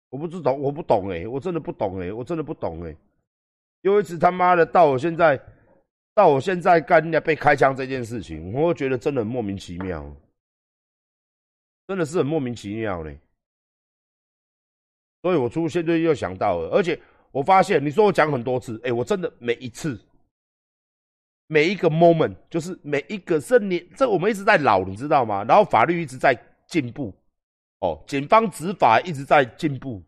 [0.09, 2.97] 我不知道，我不懂哎，我真的不懂哎，我真的不懂哎，
[3.83, 5.39] 有一次他妈的到我现在，
[6.15, 10.11] 到我现在干人家被开枪这件事情，我觉得真的很莫名其妙，
[11.87, 13.19] 真的是很莫名其妙嘞，
[15.21, 16.99] 所以我出现就又想到了，而且
[17.31, 20.01] 我发现你说我讲很多次，哎，我真的每一次。
[21.53, 25.45] 每一个 moment 就是每一个是你这我们一直在老，你知道吗？
[25.45, 26.35] 然后法律一直在
[26.67, 27.15] 进步，
[27.81, 30.03] 哦，警方执法一直在进步，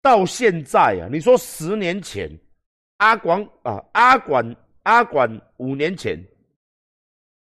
[0.00, 2.30] 到现在啊，你说十年前，
[2.98, 6.16] 阿广啊，阿管阿管五年前，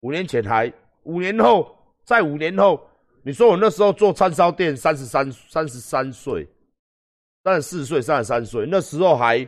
[0.01, 0.71] 五年前还
[1.05, 2.87] 五年后，在五年后，
[3.23, 6.47] 你说我那时候做串烧店，三十三三十三岁，
[7.43, 9.43] 三十四岁，三十三岁，那时候还，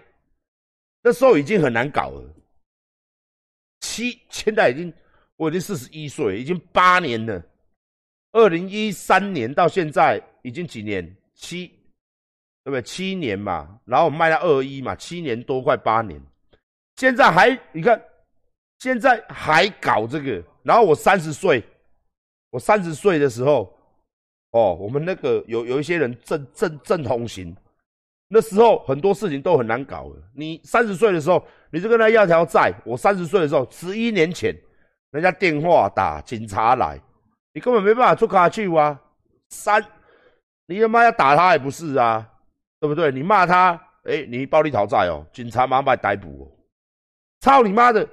[1.03, 2.35] 那时候已经很难搞了。
[3.99, 4.93] 七现在已经
[5.35, 7.43] 我已经四十一岁，已经八年了。
[8.31, 11.03] 二零一三年到现在已经几年？
[11.33, 11.67] 七，
[12.63, 12.81] 对不对？
[12.81, 16.21] 七年嘛，然后卖到二一嘛，七年多快八年，
[16.95, 18.01] 现在还你看，
[18.79, 20.43] 现在还搞这个。
[20.63, 21.63] 然后我三十岁，
[22.51, 23.73] 我三十岁的时候，
[24.51, 27.55] 哦，我们那个有有一些人正正正同行，
[28.31, 30.15] 那时候很多事情都很难搞的。
[30.35, 32.71] 你三十岁的时候，你就跟他要条债。
[32.85, 34.55] 我三十岁的时候，十一年前，
[35.09, 36.97] 人家电话打，警察来。
[37.53, 38.97] 你根本没办法出卡去啊！
[39.49, 39.83] 三，
[40.67, 42.25] 你他妈要打他也不是啊，
[42.79, 43.11] 对不对？
[43.11, 43.71] 你骂他，
[44.03, 46.45] 哎，你暴力讨债哦，警察马上把你逮捕哦！
[47.41, 48.07] 操你妈的！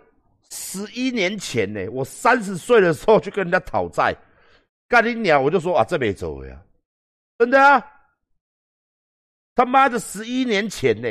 [0.51, 4.17] 十一年前呢，我三十岁的时候去跟人家讨债，
[4.89, 5.39] 干你鸟！
[5.39, 6.57] 我就说啊，这没走呀，
[7.39, 7.85] 真的啊！
[9.57, 11.09] 他妈的，十一年前呢，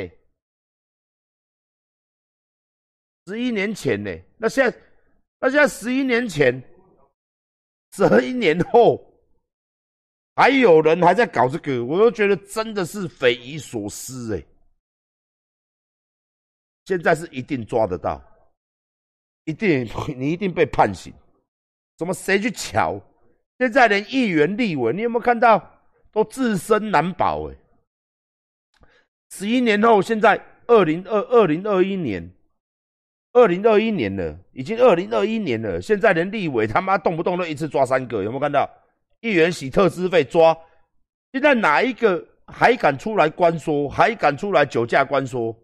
[3.26, 4.78] 十一年前呢，那现在，
[5.40, 6.62] 那现在十一年前。
[7.92, 9.10] 十一年后，
[10.34, 14.44] 还有人还在搞这个，我都觉得真的是匪夷所思哎！
[16.84, 18.22] 现在是一定抓得到，
[19.44, 21.10] 一定你一定被判刑。
[21.96, 23.00] 怎么谁去瞧？
[23.58, 25.58] 现在连议员、立委，你有没有看到
[26.12, 27.56] 都自身难保哎？
[29.30, 32.30] 十一年后，现在二零二二零二一年。
[33.32, 38.66] 二零二一年了，已经二零二一年了，现在连立委他妈动不动都一次抓三个，有没有看到？
[39.20, 40.56] 议员洗特资费抓，
[41.32, 43.90] 现在哪一个还敢出来关说？
[43.90, 45.54] 还敢出来酒驾关说？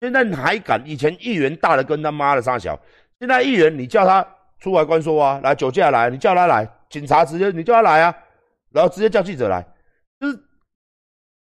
[0.00, 0.82] 现在还敢？
[0.86, 2.80] 以前议员大的跟他妈的差小，
[3.18, 4.26] 现在议员你叫他
[4.58, 8.16] 出来关说啊，来酒驾来，你叫他来，警察直接你叫他来啊，
[8.70, 9.62] 然后直接叫记者来，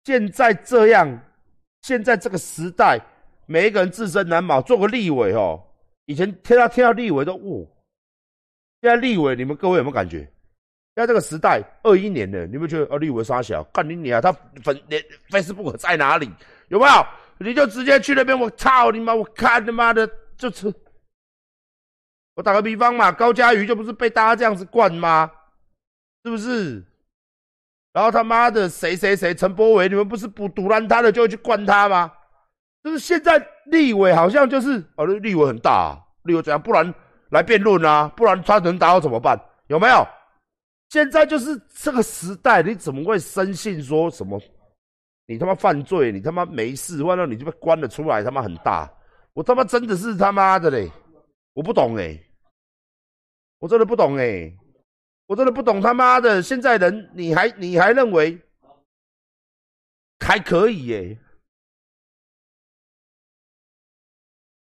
[0.09, 1.21] 现在这样，
[1.83, 2.99] 现在这个时代。
[3.44, 5.62] 每一个人自身难保，做个立委哦。
[6.07, 7.71] 以前听到听到立委都呜，
[8.81, 10.21] 现在立委你们各位有没有感觉？
[10.21, 13.62] 现在这个时代二一年了，你们觉得哦立委傻小？
[13.64, 14.18] 干你你啊！
[14.18, 14.33] 他
[14.64, 16.31] 粉连 Facebook 在哪里？
[16.68, 17.07] 有没有？
[17.37, 19.14] 你就直接去那边，我操你妈！
[19.14, 20.73] 我看他妈的就是，
[22.35, 25.31] 我打个比方嘛，高嘉瑜就不是被大家这样子灌吗？
[26.25, 26.83] 是不是？
[27.92, 32.12] 然后他妈的谁谁谁陈柏伟，你们不是不堵拦他的就会去灌他吗？
[32.83, 36.61] 就是现在立委好像就是哦，立委很大，立委怎样？
[36.61, 36.94] 不然
[37.31, 39.38] 来辩论啊，不然他能打我怎么办？
[39.66, 40.07] 有没有？
[40.90, 44.40] 现在就是这个时代，你怎么会深信说什么？
[45.27, 48.90] 你他妈犯罪，你他妈没事，完了你就被关了出来，他妈很大。
[49.35, 50.90] 我他妈真的是他妈的嘞，
[51.53, 52.18] 我不懂哎，
[53.59, 54.51] 我真的不懂哎，
[55.29, 58.38] 我真的不懂他妈的，现在人你还你还认为
[60.19, 61.19] 还可以耶？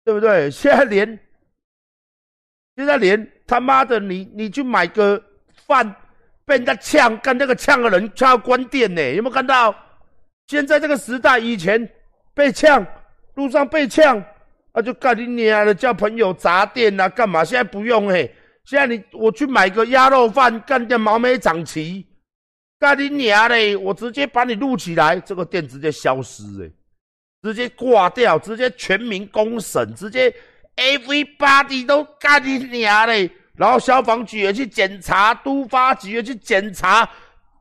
[0.04, 0.52] 对不对？
[0.52, 1.20] 现在连，
[2.76, 5.22] 现在连他妈的你，你去买个
[5.66, 5.96] 饭，
[6.44, 9.02] 被人家呛，干那个呛的人就要关店呢？
[9.16, 9.74] 有没有看到？
[10.48, 11.90] 现在这个时代，以前
[12.34, 12.86] 被呛，
[13.36, 14.22] 路上被呛，
[14.74, 17.44] 啊就干你娘的，叫朋友砸店啊，干嘛？
[17.44, 18.34] 现在不用嘿，
[18.68, 22.06] 现在你我去买个鸭肉饭，干掉毛没长齐，
[22.78, 23.78] 干你娘嘞！
[23.78, 26.70] 我直接把你录起来，这个店直接消失哎。
[27.42, 30.34] 直接挂掉，直接全民公审，直接
[30.76, 33.32] everybody 都干你娘嘞！
[33.56, 37.10] 然后消防局也去检查，都发局也去检查，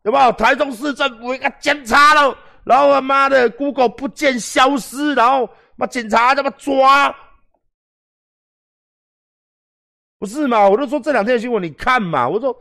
[0.02, 0.32] 有没有？
[0.32, 7.14] 台中市政府也检查了，然后他妈的 Google 不见消失，然后妈警察他妈抓，
[10.26, 10.68] 不是嘛？
[10.68, 12.58] 我就说这两天的新闻你看嘛，我说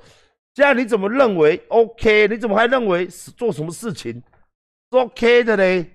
[0.54, 2.28] 这样你怎么认为 OK？
[2.28, 4.14] 你怎么还认为是做什么事情
[4.92, 5.90] 是 OK 的嘞？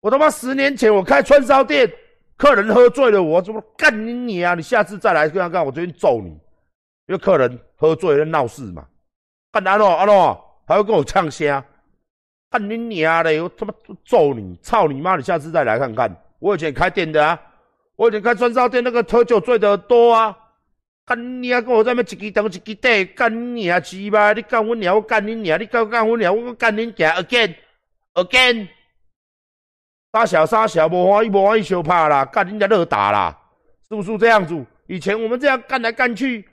[0.00, 1.90] 我他妈十年前我开串烧店，
[2.36, 4.54] 客人喝醉了，我怎么干你你啊？
[4.54, 6.30] 你下次再来这样干，我决定揍你！
[7.06, 8.86] 因为客人喝醉了闹事嘛，
[9.52, 11.62] 干阿诺阿诺还会跟我呛声，
[12.50, 13.40] 干你娘嘞！
[13.40, 13.74] 我他妈
[14.04, 14.58] 揍你！
[14.62, 15.16] 操你妈！
[15.16, 16.14] 你下次再来看看。
[16.38, 17.38] 我以前开店的啊，
[18.00, 20.34] 我以前开串烧店，那个喝酒醉的多啊。
[21.04, 21.60] 干你啊！
[21.60, 23.78] 跟我在那一支灯一支底，干你啊！
[23.78, 24.32] 鸡巴！
[24.32, 24.94] 你干我娘！
[24.94, 25.60] 我干你娘！
[25.60, 26.34] 你干干我娘！
[26.34, 27.54] 我干你娘！again
[28.14, 28.68] again。
[30.14, 33.38] 杀小杀小，无欢喜无欢喜相怕啦，干人家热打啦，
[33.86, 34.64] 是不是这样子？
[34.86, 36.48] 以前我们这样干来干去，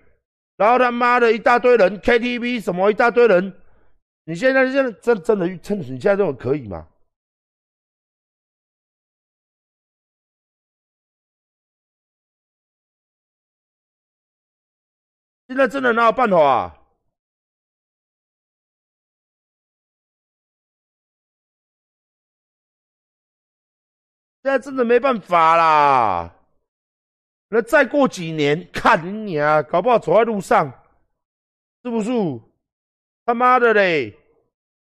[0.58, 3.54] 然后他妈的一大堆人，KTV 什么一大堆人，
[4.26, 6.86] 你现在现在真真的真的，你现在这种可以吗？
[15.48, 16.38] 现在真的哪有办法？
[16.38, 16.74] 啊？
[24.44, 26.34] 现在真的没办法啦！
[27.50, 30.72] 那再过几年，看你啊，搞不好走在路上，
[31.84, 32.12] 是不是？
[33.26, 34.18] 他妈的嘞，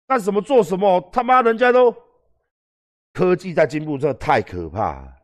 [0.07, 0.99] 干什么做什么？
[1.13, 1.95] 他妈人家都
[3.13, 5.21] 科技在进步，真的太可怕，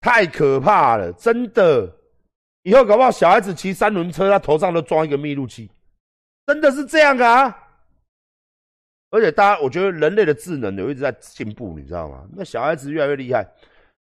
[0.00, 2.01] 太可怕了，真的。
[2.62, 5.70] 以后搞不好小孩子骑三轮车，他头上都装一个密录器，
[6.46, 7.58] 真的是这样啊！
[9.10, 12.26] 而且大家，我觉得人类的智能有一直在进步，你知道吗？
[12.34, 13.46] 那小孩子越来越厉害，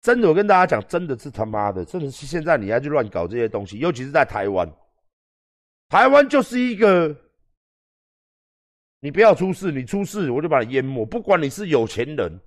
[0.02, 4.68] 真的，我跟大家讲，真的是他妈的，真的是现在你还去乱搞这些东西，尤其是在台湾，
[5.90, 7.16] 台湾就是一个。
[9.00, 11.06] 你不要出事，你出事我就把你淹没。
[11.06, 12.40] 不管你是有钱人、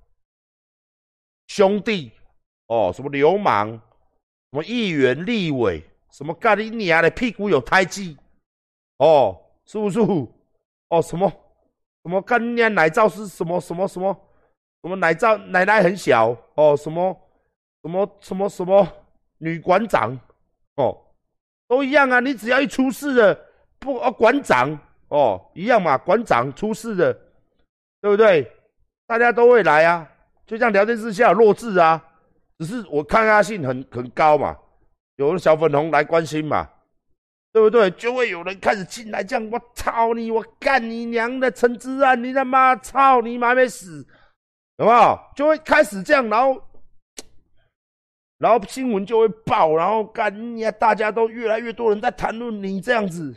[1.47, 2.11] 兄弟
[2.67, 5.81] 哦，什么流氓、什么议员、立委，
[6.11, 8.17] 什么咖喱你啊的屁股有胎记？
[8.97, 9.99] 哦，是不是？
[10.89, 11.31] 哦，什么？
[12.03, 13.59] 什么干你奶罩是什么？
[13.59, 13.87] 什么？
[13.87, 14.13] 什么？
[14.83, 15.37] 什么奶罩？
[15.37, 16.35] 奶奶很小。
[16.55, 17.15] 哦，什么？
[17.83, 18.17] 什么？
[18.19, 18.49] 什么？
[18.49, 18.87] 什么？
[19.37, 20.19] 女馆长。
[20.75, 20.97] 哦，
[21.67, 22.19] 都一样啊。
[22.19, 23.39] 你只要一出事了，
[23.79, 24.77] 不哦馆长。
[25.09, 27.13] 哦，一样嘛，馆长出事的，
[28.01, 28.51] 对不对？
[29.05, 30.09] 大家都会来啊，
[30.47, 32.01] 就像聊天室下弱智啊，
[32.59, 34.57] 只是我抗压性很很高嘛，
[35.17, 36.67] 有了小粉红来关心嘛，
[37.53, 37.91] 对不对？
[37.91, 44.05] 就会有人开始进来，这样我操你，我干你娘的陈志安，你他妈操你妈没死，
[44.77, 45.19] 有没有？
[45.35, 46.61] 就会开始这样，然后，
[48.39, 53.35] 然后新闻就会爆，然后干你，大家都越来越多人在谈论你这样子。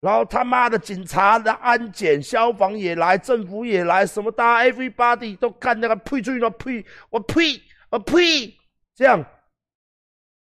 [0.00, 8.54] 然后他妈的警察的安检、消防也来，政府也来，什么大家 everybody 都干那个呸呸的呸，我呸我呸，
[8.94, 9.22] 这样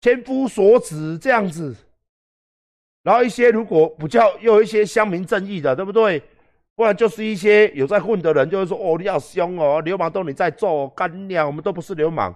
[0.04, 1.74] 千夫所指这样子。
[3.02, 6.22] 然后一些如果不叫又有一些乡民正义的，对不对？
[6.74, 12.34] 不然就是一些有在混的人，就会说哦你好凶哦，流氓都你在做，干娘我们都不是流氓，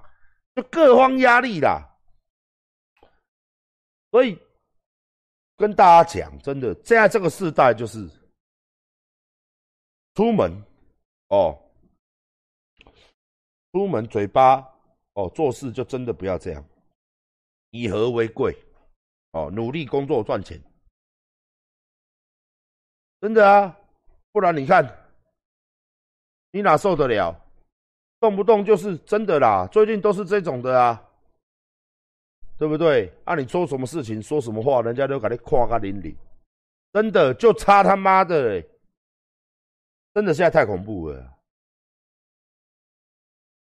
[0.55, 1.83] 就各方压力啦。
[4.11, 4.39] 所以。
[5.61, 8.09] 跟大家讲，真的，现在这个时代就是
[10.15, 10.53] 出门
[11.31, 11.59] 哦，
[13.73, 14.65] 出门嘴巴
[15.15, 16.65] 哦，做事就真的不要这样，
[17.71, 18.57] 以和为贵
[19.33, 20.61] 哦，努力工作赚钱，
[23.21, 23.77] 真的啊，
[24.33, 24.85] 不然你看，
[26.51, 27.35] 你哪受得了？
[28.21, 31.05] 动不动就是真的啦，最近都是这种的啊。
[32.59, 33.09] 对不对？
[33.25, 36.13] 啊，你做什么事情，说什么话，人家都给你夸个淋漓，
[36.93, 38.61] 真的就差他妈的，
[40.13, 41.39] 真的现在太恐怖了，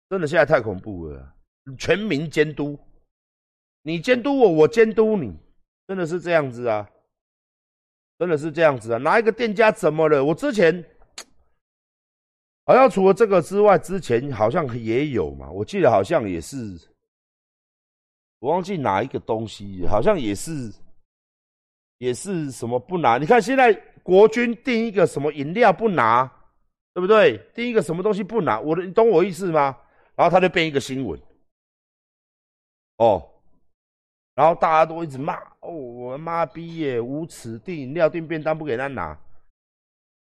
[0.09, 1.35] 真的现在太恐怖了，
[1.77, 2.79] 全民监督，
[3.81, 5.33] 你监督我，我监督你，
[5.87, 6.89] 真的是这样子啊，
[8.19, 10.23] 真的是这样子啊，哪一个店家怎么了？
[10.23, 10.83] 我之前
[12.65, 16.57] 好像除了这个之外，之前好像也有嘛，我记得好像也是。
[18.39, 20.71] 我忘记哪一个东西，好像也是，
[21.97, 23.17] 也是什么不拿？
[23.17, 23.73] 你看现在
[24.03, 26.31] 国军定一个什么饮料不拿，
[26.93, 27.35] 对不对？
[27.55, 28.59] 定一个什么东西不拿？
[28.59, 29.75] 我的，你懂我意思吗？
[30.15, 31.19] 然后他就变一个新闻，
[32.97, 33.27] 哦，
[34.37, 37.57] 然后大家都一直骂，哦，我妈逼耶，无耻！
[37.57, 39.15] 订饮料订便当不给他拿，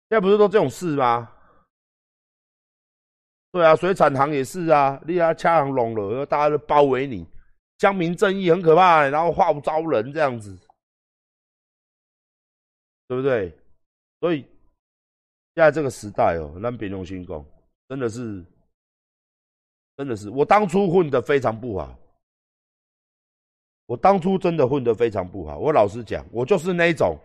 [0.08, 1.32] 现在不是都这种事吗？
[3.52, 7.28] 对啊，水产行也是啊，你啊掐行拢了，大家都包围你。
[7.80, 10.56] 江民正义很可怕，然后话不招人这样子，
[13.08, 13.52] 对不对？
[14.20, 14.42] 所以
[15.56, 17.44] 现在这个时代哦，让别用心工
[17.90, 18.46] 真的是，
[19.96, 21.98] 真的是我当初混的非常不好，
[23.88, 25.58] 我当初真的混得非常不好。
[25.58, 27.18] 我老实讲，我就是那一种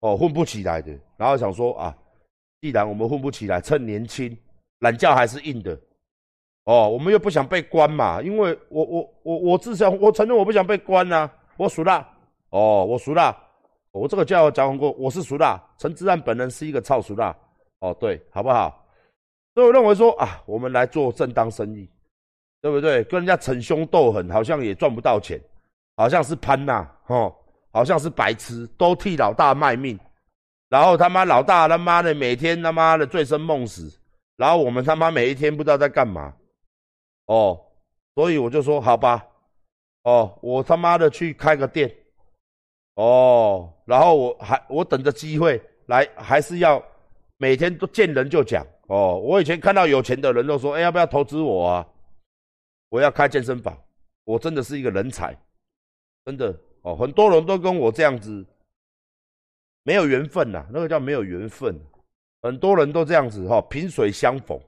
[0.00, 1.96] 哦混不起来的，然后想说啊，
[2.60, 4.36] 既然我们混不起来，趁年轻，
[4.80, 5.80] 懒觉还是硬的。
[6.64, 12.06] 哦，我们又不想被关嘛，因为我我我我至少我承认我不想被关呐，我熟了，
[12.50, 13.34] 哦，我熟了，
[13.90, 17.34] 我这个叫讲过，我是熟了，陈志安本人是一个超熟了，
[17.78, 18.84] 哦，对，好不好？
[19.54, 21.88] 所以我认为说啊，我们来做正当生意，
[22.60, 23.02] 对不对？
[23.04, 25.40] 跟人家逞凶斗狠，好像也赚不到钱，
[25.98, 27.34] 好像是潘呐，哦，
[27.72, 29.98] 好像是白痴，都替老大卖命，
[30.68, 33.92] 然后他妈老大他妈的每天他妈的醉生梦死，
[34.36, 36.32] 然后我们他妈每一天不知道在干嘛。
[37.26, 37.60] 哦，
[38.14, 39.26] 所以我就说好吧，
[40.04, 41.92] 哦，我他妈的去开个店，
[42.94, 46.80] 哦，然后我还我等着机会来，还是要
[47.38, 49.18] 每天都见人就讲哦。
[49.18, 51.86] 我以前看到有钱的人都说：“哎，要不要投资我啊？
[52.88, 53.76] 我要开健身房。”
[54.24, 55.34] 我真的是一个人才，
[56.28, 56.94] 真的哦。
[56.94, 58.44] 很多人都跟我这样子，
[59.82, 61.74] 没有缘分呐，那个叫没有缘分。
[62.42, 64.60] 很多人都这样子哈，萍水相逢，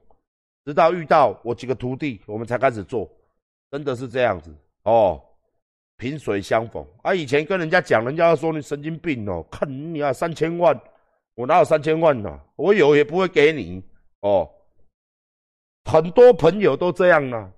[0.65, 3.07] 直到遇到我几个徒弟，我们才开始做，
[3.69, 4.51] 真的是这样子
[4.83, 5.21] 哦。
[5.97, 7.13] 萍水相逢啊！
[7.13, 10.75] 以前跟人家讲，人家说你神经病哦，看你啊，三千万，
[11.35, 12.39] 我哪有三千万呢？
[12.55, 13.83] 我有也不会给你
[14.21, 14.49] 哦。
[15.85, 17.51] 很多朋友都这样啊，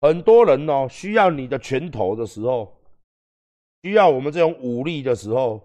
[0.00, 2.74] 很多人哦，需要你的拳头的时候，
[3.82, 5.60] 需要我们这种武力的时候，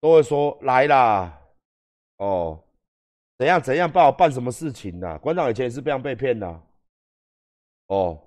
[0.00, 1.40] 都会说来啦，
[2.18, 2.62] 哦，
[3.36, 5.18] 怎样怎样帮我办什么事情呢？
[5.18, 6.62] 馆长以前也是这样被骗的，
[7.88, 8.24] 哦。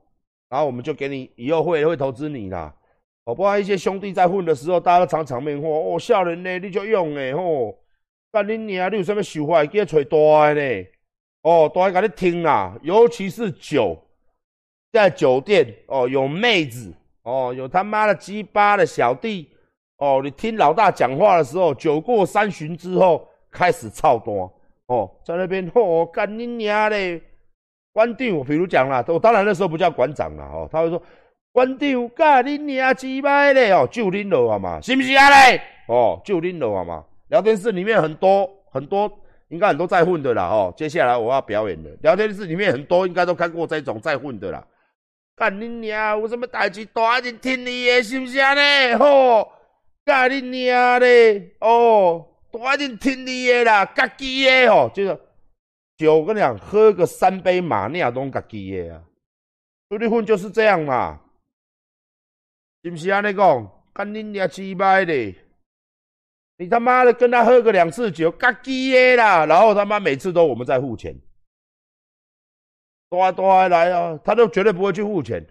[0.49, 2.75] 然后我们就给你以后会会投资你啦，
[3.23, 7.79] 哦，不然一些兄弟在混的时候，大家都常场面话，哦，少年呢你就用诶吼，
[8.33, 10.87] 干你娘，你有什么想法，记得找大的呢，
[11.43, 13.97] 哦，大家给你听啦，尤其是酒，
[14.91, 19.49] 在酒店哦，有妹子哦，有他妈的鸡巴的小弟
[19.97, 24.51] 哦，你听老大讲话的时候，酒过三巡之后开始操多
[24.87, 27.21] 哦，在那边哦，干你娘嘞！
[27.93, 31.01] 官长，比如讲啦，我当然那时候不叫馆长了哦，他会说
[31.51, 35.61] 官长，干你娘鸡巴嘞哦，就恁了啊嘛，是不是啊嘞？
[35.87, 37.05] 哦，就恁了啊嘛。
[37.29, 39.09] 聊天室里面很多很多，
[39.49, 40.73] 应该很多在混的啦哦。
[40.75, 44.65] 接下来我要表演的，聊天室里面很多应该都看过这种在混的啦。
[45.41, 48.95] 干你娘，有什么代志大一点听你的，是不是啊嘞？
[48.95, 49.51] 吼，
[50.05, 55.19] 干你娘嘞，哦，大一点听你的啦，家己的吼，就是。
[55.97, 59.01] 酒，我跟你讲，喝个三杯马尼亚都家己的啊！
[59.89, 61.19] 出去混就是这样嘛，
[62.83, 63.71] 是不是安尼讲？
[63.93, 65.35] 干你娘鸡掰的！
[66.57, 69.47] 你他妈的跟他喝个两次酒，家己的啦！
[69.47, 71.15] 然后他妈每次都我们在付钱，
[73.11, 74.17] 大大的来啊！
[74.23, 75.45] 他都绝对不会去付钱。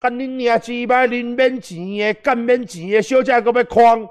[0.00, 4.08] 干你娘鸡掰，恁免钱的，干免钱的，小姐搁要诓，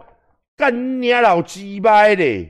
[0.56, 2.48] 干你娘老鸡掰的！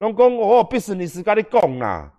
[0.00, 2.12] 拢讲哦，必须你是甲你讲啦，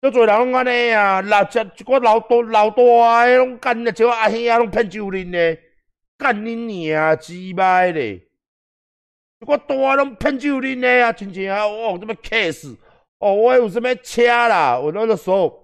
[0.00, 2.82] 足侪人拢安尼啊，老只一个老大老大
[3.24, 5.60] 诶，拢干咧像阿兄啊，拢骗酒啉咧，
[6.16, 8.22] 干你娘鸡巴咧！
[9.40, 12.74] 一个大拢骗酒啉咧啊，亲像啊，哦，这么 case，
[13.18, 14.78] 哦，我有什么车啦？
[14.78, 15.59] 我那个时候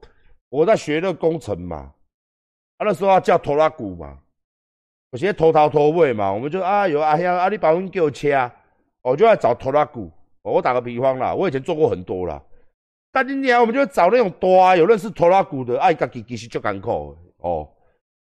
[0.49, 1.93] 我在学那个工程嘛，
[2.79, 4.19] 啊，那时候叫拖拉鼓嘛，
[5.11, 8.51] 有些拖头拖尾嘛，我们就啊有阿兄啊，你帮阮叫车，
[9.03, 10.11] 我就要找拖拉鼓。
[10.43, 12.41] 我打个比方啦，我以前做过很多啦。
[13.11, 17.69] 但今年我们就找那种大有认识拖拉鼓的，哎，家己其实足艰苦哦。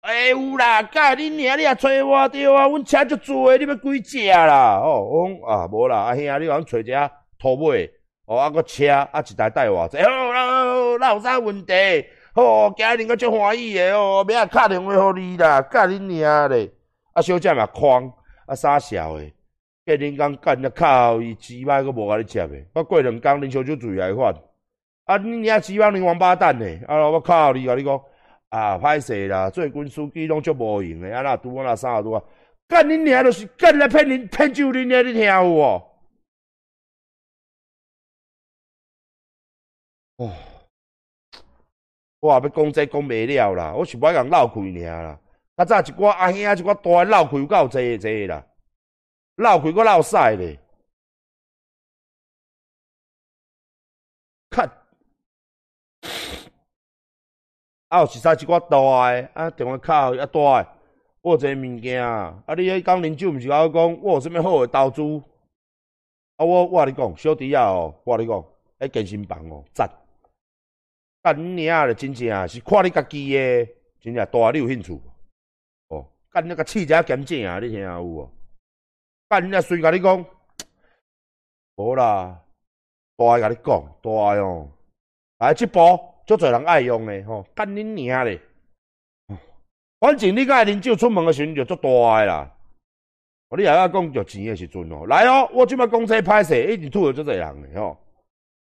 [0.02, 2.68] 哎有啦，干你娘，你也找我着啊？
[2.68, 4.80] 阮车足多诶，你要几只啦？
[4.84, 7.90] 哦，我讲啊，无啦，阿兄，你讲找一下拖尾，
[8.30, 11.74] 哦，啊个车啊一台带我者，好啦，那有啥问题？
[12.36, 16.70] 哦，今日我足欢喜诶哦，明仔打电话互你啦，干你娘咧！
[17.14, 18.14] 啊，小姐嘛狂
[18.46, 19.34] 啊傻笑诶。
[19.84, 24.32] 隔两工干了靠，伊鸡巴佫无甲你接诶，我过两工恁小酒醉来犯，
[25.06, 28.00] 啊你娘鸡巴恁王八蛋诶，啊我靠你甲你讲，
[28.50, 32.22] 啊歹势啦，最近司机拢足无用诶，啊那拄啊那啥拄啊，
[32.68, 35.89] 干恁娘就是干来骗恁骗酒恁娘，你听有无？
[40.20, 40.30] 哦，
[42.20, 45.20] 我也要讲这讲袂了啦，我是要甲人闹开尔啦，
[45.56, 48.46] 较早一寡阿兄一寡大闹开有够济济啦。
[49.36, 50.60] 闹开个闹晒咧，
[54.50, 54.70] 看，
[57.88, 60.68] 啊，有是啥一寡大诶，啊，电话卡啊大诶，
[61.22, 65.02] 我有一个物件啊，啊，你迄讲啉酒，毋是甲我讲，我有啥物好诶投资？
[66.36, 68.46] 啊，我我甲你讲，小弟啊哦，我甲你讲，
[68.80, 69.90] 迄健身房哦，赞，
[71.22, 73.68] 干你啊咧，真正是看你家己诶，
[74.00, 75.02] 真正大你有兴趣？
[75.90, 78.32] 哦，干那个气质减正啊，你听有无？
[79.28, 80.26] 干人家随甲你讲，
[81.76, 82.42] 无啦，
[83.18, 84.72] 大甲你讲，大哦，
[85.40, 85.80] 来这步
[86.26, 88.40] 足侪人爱用的吼，干恁娘咧！
[90.00, 91.90] 反正你甲啉酒出门的时阵就足大
[92.20, 92.56] 诶啦。
[93.58, 97.98] 你也要讲着钱的时阵哦，来哦，我即摆讲这歹势，一定吐着足侪人诶吼。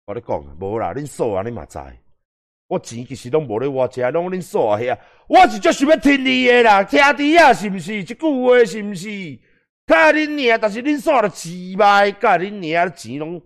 [0.05, 1.79] 我咧讲，无啦，恁数啊，你嘛知，
[2.67, 4.97] 我钱其实拢无咧我遮，拢恁数啊遐。
[5.27, 8.03] 我是足想要听你诶啦，听伫啊，是毋是？
[8.03, 9.07] 即句话是毋是？
[9.85, 13.39] 甲恁娘，但是恁煞着鸡歹，甲恁娘钱拢，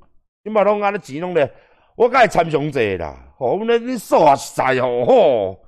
[0.43, 1.51] 你嘛拢安尼钱拢咧，
[1.97, 3.13] 我甲伊参详者啦。
[3.37, 5.59] 吼，阮咧恁煞实在吼吼，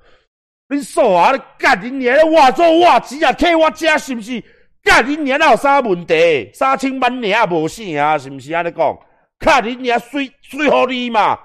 [0.70, 4.42] 恁煞啊，甲恁娘咧话做我钱啊，客我遮是毋是？
[4.82, 6.50] 甲恁娘哪有啥问题？
[6.54, 8.98] 三千万尔也无啥啊，是毋是安尼讲？
[9.38, 11.38] 卡恁娘水水互你嘛？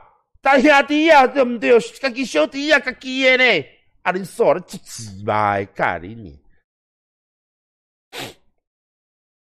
[0.48, 1.78] 大兄弟啊，对毋对？
[1.78, 3.68] 家己小弟啊，家己诶呢？
[4.04, 6.34] 啊，恁傻咧，即鸡巴，卡恁娘！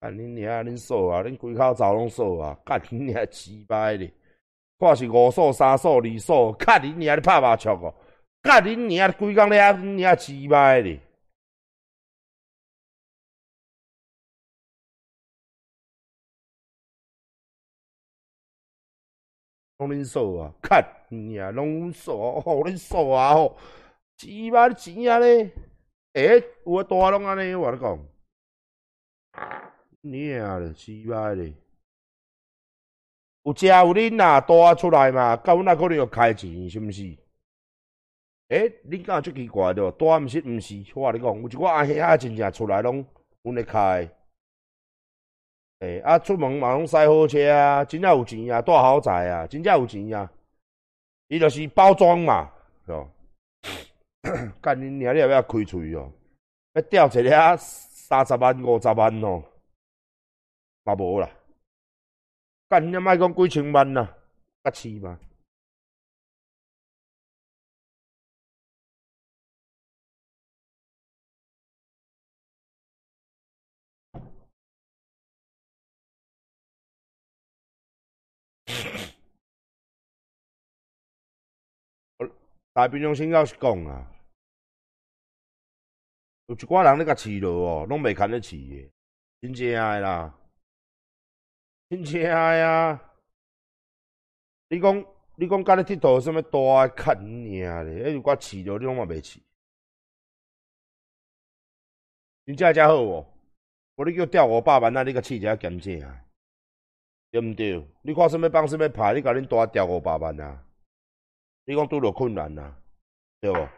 [0.00, 1.22] 啊，恁娘，恁嫂啊！
[1.22, 2.58] 恁规口走拢嫂啊！
[2.64, 4.12] 卡恁娘鸡巴咧！
[4.80, 7.94] 看是五嫂、三嫂、二数，卡恁娘咧拍麻将哦！
[8.42, 10.98] 卡恁娘规工咧，恁娘鸡巴咧！
[19.78, 23.56] 拢恁数啊，看你啊，拢数啊，吼恁数啊吼，
[24.16, 25.52] 鸡巴钱啊咧，
[26.14, 27.98] 诶，有诶大拢安尼，我咧讲，
[30.00, 31.54] 你啊咧，鸡巴咧，
[33.44, 37.16] 有食有恁呐，大出来嘛，到阮那可能要开钱，是毋是？
[38.48, 43.06] 诶，恁敢足奇怪着，大毋是毋是，我咧讲，有一寡阿兄仔真正出来拢
[43.42, 44.10] 阮咧开。
[45.80, 50.30] 诶，啊，出门嘛拢驶好车啊，真正有钱啊，住豪宅啊，真正有钱啊。
[51.28, 52.50] 伊著是包装嘛，
[52.86, 53.08] 是哦。
[54.60, 56.10] 干恁娘，你要不要开喙哦？
[56.74, 59.42] 要吊一个三十万、五十万哦，
[60.84, 61.30] 嘛无啦。
[62.68, 64.16] 干恁娘莫讲几千万啦，
[64.64, 65.18] 甲饲嘛。
[82.78, 84.08] 大平常心要是讲啊，
[86.46, 87.50] 有一寡人咧甲饲落
[87.82, 88.88] 哦，拢袂牵咧饲诶，
[89.40, 90.32] 真正诶啦，
[91.90, 93.02] 真正诶啊！
[94.68, 95.04] 你讲
[95.34, 98.10] 你讲甲咧佚佗，什物大诶看尔咧？
[98.10, 99.40] 迄有寡饲落，你拢嘛袂饲，
[102.46, 103.26] 真正正好哦。
[103.96, 106.24] 我你叫钓五百万啊，你甲饲一下咸正啊？
[107.32, 107.84] 对毋对？
[108.02, 110.64] 你看什物帮什物牌，你甲恁大钓五百万啊？
[111.68, 112.74] 你讲拄着困难呐，
[113.42, 113.68] 对无？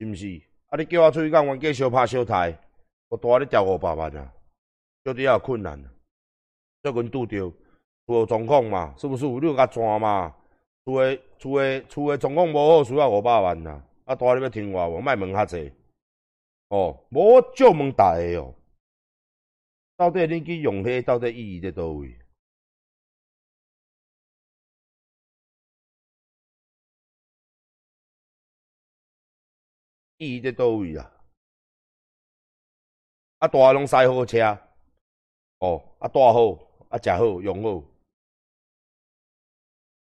[0.00, 0.42] 是毋是？
[0.66, 0.76] 啊！
[0.76, 2.58] 你叫我出去讲冤家小拍小台，
[3.08, 4.32] 我大你调五百万啊，
[5.04, 5.80] 绝对有困难。
[6.82, 7.52] 最近拄着
[8.04, 9.24] 厝状况嘛，是不是？
[9.26, 10.34] 你有甲转嘛？
[10.84, 13.80] 厝诶厝诶厝诶状况无好，需要五百万呐。
[14.04, 14.16] 啊！
[14.16, 15.00] 大你要听话无？
[15.00, 15.72] 莫问遐济。
[16.70, 18.52] 哦，无我就问大个哦，
[19.96, 22.18] 到底恁去用迄到底意义在倒位？
[30.18, 31.10] 意义在倒位啊？
[33.38, 34.40] 啊，大拢驶好车，
[35.58, 36.52] 哦，啊，大好，
[36.90, 37.86] 啊，食好，用好，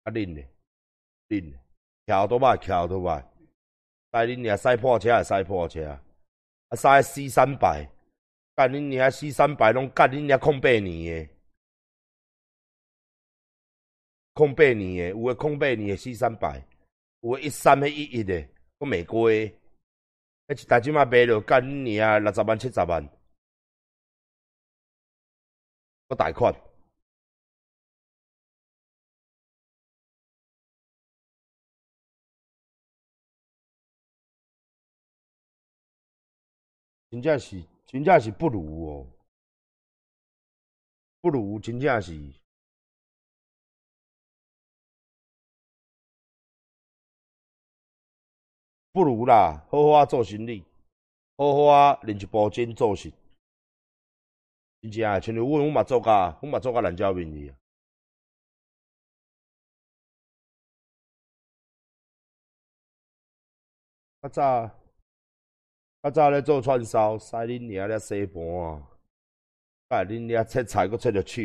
[0.03, 0.43] 啊，恁呢？
[1.29, 1.57] 恁
[2.07, 3.25] 桥都歹，桥都歹，
[4.11, 5.97] 带恁遐驶破车，驶破车，
[6.71, 7.89] 啊，驶四三百，
[8.57, 10.85] 干恁遐四三百拢干恁遐空八年
[11.15, 11.31] 诶，
[14.35, 16.61] 空八年诶，有诶空八年诶四三百，
[17.21, 19.31] 有诶一三迄一一诶，都未过。
[20.51, 23.09] 迄一台即马卖着干年啊，六十万七十万，
[26.09, 26.53] 个贷款，
[37.11, 39.07] 真正是真正是不如哦，
[41.21, 42.40] 不如真正是。
[48.93, 50.65] 不如啦，好好啊做生意，
[51.37, 53.13] 好好啊练一部真做事。
[54.83, 57.57] 真正啊，像阮阮嘛做甲，阮嘛做甲烂椒面去啊。
[64.23, 64.71] 较早，
[66.03, 68.83] 较早咧做串烧，使恁娘咧洗盘啊，
[69.89, 71.41] 甲恁娘切菜，佫切着手，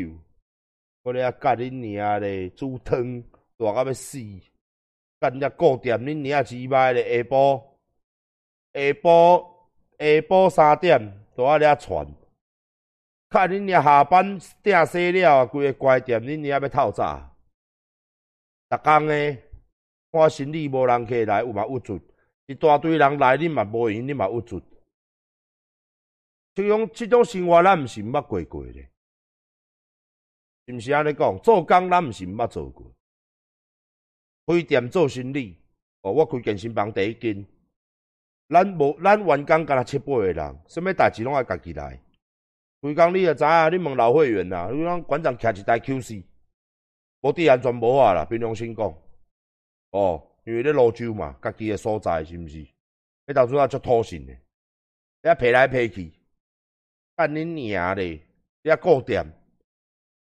[1.02, 3.22] 我咧甲恁娘咧煮汤，
[3.56, 4.18] 热到要死。
[5.18, 7.62] 干只顾店，恁娘只歹咧，下晡
[8.74, 9.42] 下晡
[9.98, 12.06] 下晡三点都啊咧传，
[13.30, 17.34] 看恁娘下班订洗了，规个乖店，恁娘要透早。
[18.68, 19.42] 逐工诶，
[20.12, 22.00] 看生理无人客来，有嘛有准，
[22.46, 24.62] 一大堆人来，恁嘛无闲，恁嘛有准。
[26.54, 28.90] 即种即种生活，咱毋是毋捌过过咧，
[30.66, 31.38] 是毋是安尼讲？
[31.40, 32.92] 做工咱毋是毋捌做过。
[34.46, 35.56] 开店做生意，
[36.02, 37.44] 哦，我开健身房第一间，
[38.48, 42.00] 咱无咱员工干若七八个人，什么代志拢爱家己来。
[42.80, 46.22] 规工你也知影，你问老会员啦，你讲馆长徛一台 QC，
[47.22, 48.94] 无地安全无法啦，凭良心讲，
[49.90, 52.64] 哦，因为咧泸州嘛，家己诶所在是毋是？
[53.26, 54.40] 迄到处啊足土性诶，
[55.22, 56.12] 遐皮来皮去，
[57.16, 58.20] 干恁娘咧，
[58.62, 59.26] 遐顾店，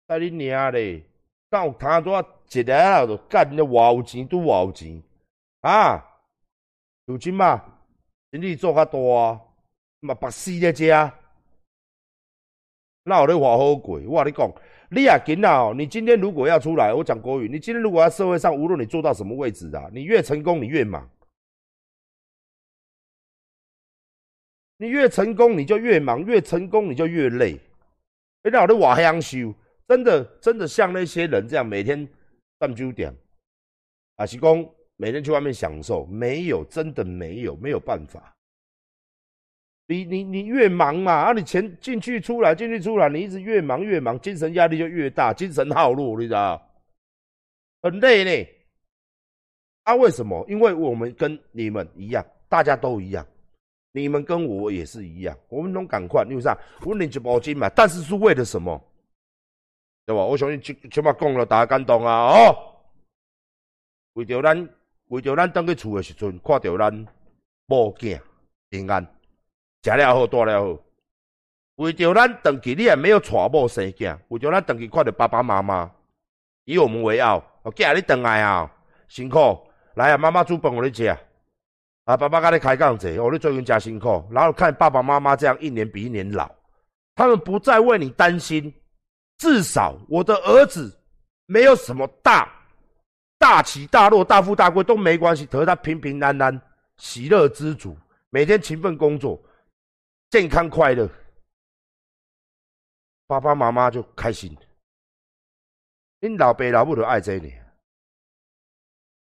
[0.07, 1.03] 干恁娘咧。
[1.49, 5.01] 干有摊做一日啊，就干你偌有钱都偌有钱
[5.61, 6.05] 啊！
[7.05, 7.63] 如今嘛，
[8.31, 8.97] 生意做较大，
[10.01, 11.11] 嘛白死咧遮，
[13.03, 13.99] 那有咧活好过？
[14.07, 14.53] 我跟你讲，
[14.91, 15.73] 你也紧啊！
[15.75, 21.09] 你今天如果要出来，我讲国语，你今天如果在社会上，无论你做到什么位置啊，你越成功，你越忙。
[24.77, 27.59] 你越成功，你就越忙；越成功，你就越累。
[28.43, 29.53] 哎，那我的瓦香修，
[29.89, 32.07] 真的真的像那些人这样，每天
[32.59, 33.11] 赚九点，
[34.17, 38.31] 啊，是讲每天去外面享受，没有，真的没有，没有办法。
[39.87, 46.61] 你你你越忙嘛，啊，你钱进去出来，进去出来，你一直越忙越忙，精神压力就越大，精神耗弱，你知道？
[47.81, 48.49] 很累呢。
[49.85, 50.45] 啊，为什么？
[50.47, 53.25] 因为我们跟你们一样，大家都一样。
[53.91, 56.55] 你们跟我也是一样，我们能赶快，因为啥？
[56.85, 58.79] 我领一包金嘛，但是是为了什么？
[60.09, 60.23] 对吧？
[60.23, 62.31] 我相信起起码讲了，大家感动啊！
[62.31, 62.57] 哦，
[64.13, 64.67] 为着咱，
[65.09, 67.07] 为着咱登去厝的时阵，看着咱
[67.67, 68.19] 某囝
[68.71, 69.05] 平安，
[69.83, 70.79] 食了好，住了好。
[71.75, 75.91] 为着咱登去，你也没有娶某生囝，为着咱登去看着爸爸妈妈，
[76.65, 77.45] 以我们为傲。
[77.65, 78.67] 囝你登来啊，
[79.09, 79.59] 辛苦，
[79.93, 81.05] 来啊，妈妈煮饭互你吃。
[82.05, 86.49] 啊，爸爸跟你开讲者，我你最近加辛苦，然后看爸爸妈妈这样一年比一年老，
[87.13, 88.73] 他们不再为你担心，
[89.39, 90.95] 至少我的儿子
[91.47, 92.47] 没有什么大
[93.39, 96.61] 大起大落、大富大贵都没关系，可是他平平安安、
[96.97, 97.97] 喜乐知足，
[98.29, 99.41] 每天勤奋工作，
[100.29, 101.09] 健康快乐，
[103.25, 104.55] 爸爸妈妈就开心。
[106.21, 107.49] 恁老爸老母就爱这呢，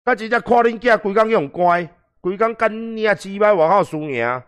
[0.03, 1.89] 他直接看恁囝规工用乖。
[2.21, 3.15] 规工干你啊！
[3.15, 4.43] 鸡巴往后输赢，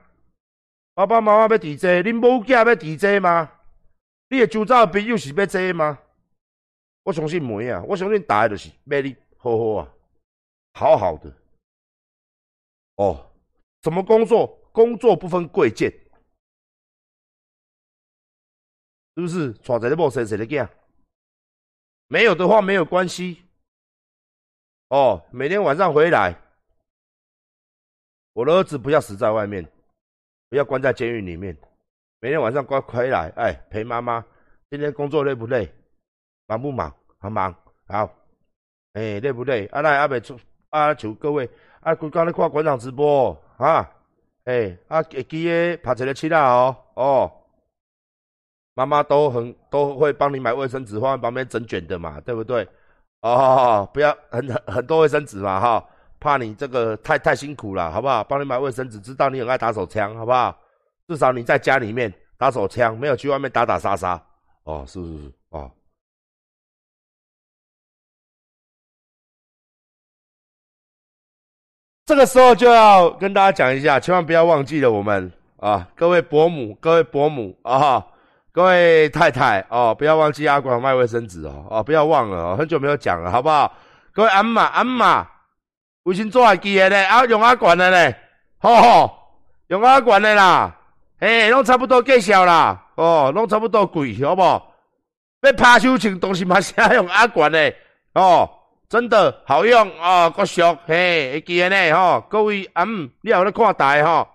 [0.93, 3.49] 爸爸妈妈要地坐，恁母囝要地坐吗？
[4.31, 6.01] 你的周遭朋友是要坐吗？
[7.03, 7.83] 我相信没啊！
[7.83, 9.95] 我相信大家就是要你好好啊，
[10.75, 11.35] 好好的。
[12.95, 13.29] 哦，
[13.83, 14.47] 什么工作？
[14.71, 15.91] 工作不分贵贱，
[19.17, 19.53] 是不是？
[19.55, 20.69] 娶在你某生谁的囝？
[22.07, 23.43] 没有的话没有关系。
[24.91, 26.41] 哦，每天晚上回来。
[28.33, 29.69] 我的儿子不要死在外面，
[30.49, 31.57] 不要关在监狱里面，
[32.23, 34.23] 每天晚上乖回来，哎，陪妈妈。
[34.71, 35.73] 今天工作累不累？
[36.47, 36.93] 忙不忙？
[37.19, 37.55] 很忙。
[37.89, 38.11] 好，
[38.93, 39.65] 哎，累不累？
[39.69, 41.49] 啊，来阿伯出啊，求各位
[41.81, 43.91] 啊，刚刚咧看馆长直播啊，
[44.45, 47.33] 哎，啊，记得拍一个七啦哦，哦，
[48.75, 52.69] 妈妈都很都会帮你买卫生纸，放在旁边整卷的嘛，对不对？
[53.23, 55.89] 哦，不要很很很多卫生纸嘛，哈。
[56.21, 58.23] 怕你这个太太辛苦了，好不好？
[58.25, 60.55] 帮你买卫生纸，知道你很爱打手枪，好不好？
[61.11, 64.23] 至少你在家里面打手枪，没有去外面打打杀杀。
[64.63, 65.69] 哦，是是是，哦。
[72.07, 78.07] 这个时候就要跟大家讲一下，千万不要忘记了我们啊，各位伯母，各位伯母啊，
[78.53, 83.77] 各位太太哦，不要忘记阿广卖卫生纸哦，哦，不要忘了，很久没有讲了，好不好？
[84.13, 85.29] 各位阿妈，阿妈。
[86.05, 88.17] 卫生纸还记的咧，啊用阿管的咧，
[88.59, 89.11] 吼吼，
[89.67, 90.80] 用阿管的啦，
[91.21, 94.43] 嘿，拢差不多介绍啦，哦，拢差不多贵，好不？
[94.43, 97.75] 要拍手请东西嘛，是用阿管的，
[98.15, 98.49] 哦，
[98.89, 104.27] 真的好用哦，够俗，嘿，会记诶咧，吼，各位啊，嗯，你有咧看台吼，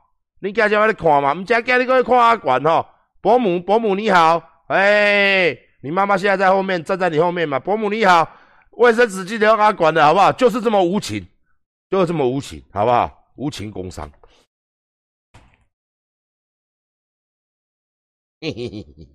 [0.41, 2.85] 你家家要咧看嘛，唔只叫你过来看阿管吼，
[3.19, 8.27] 伯母，伯母你好，哎，你妈妈现在在后面，站在你后面嘛，伯母你好，
[8.71, 10.31] 卫生纸记得用阿管的好不好？
[10.33, 11.25] 就是这么无情。
[11.89, 13.09] 就是这么无情，好不好？
[13.37, 14.09] 无情工伤，
[18.45, 19.07] 嘿嘿嘿，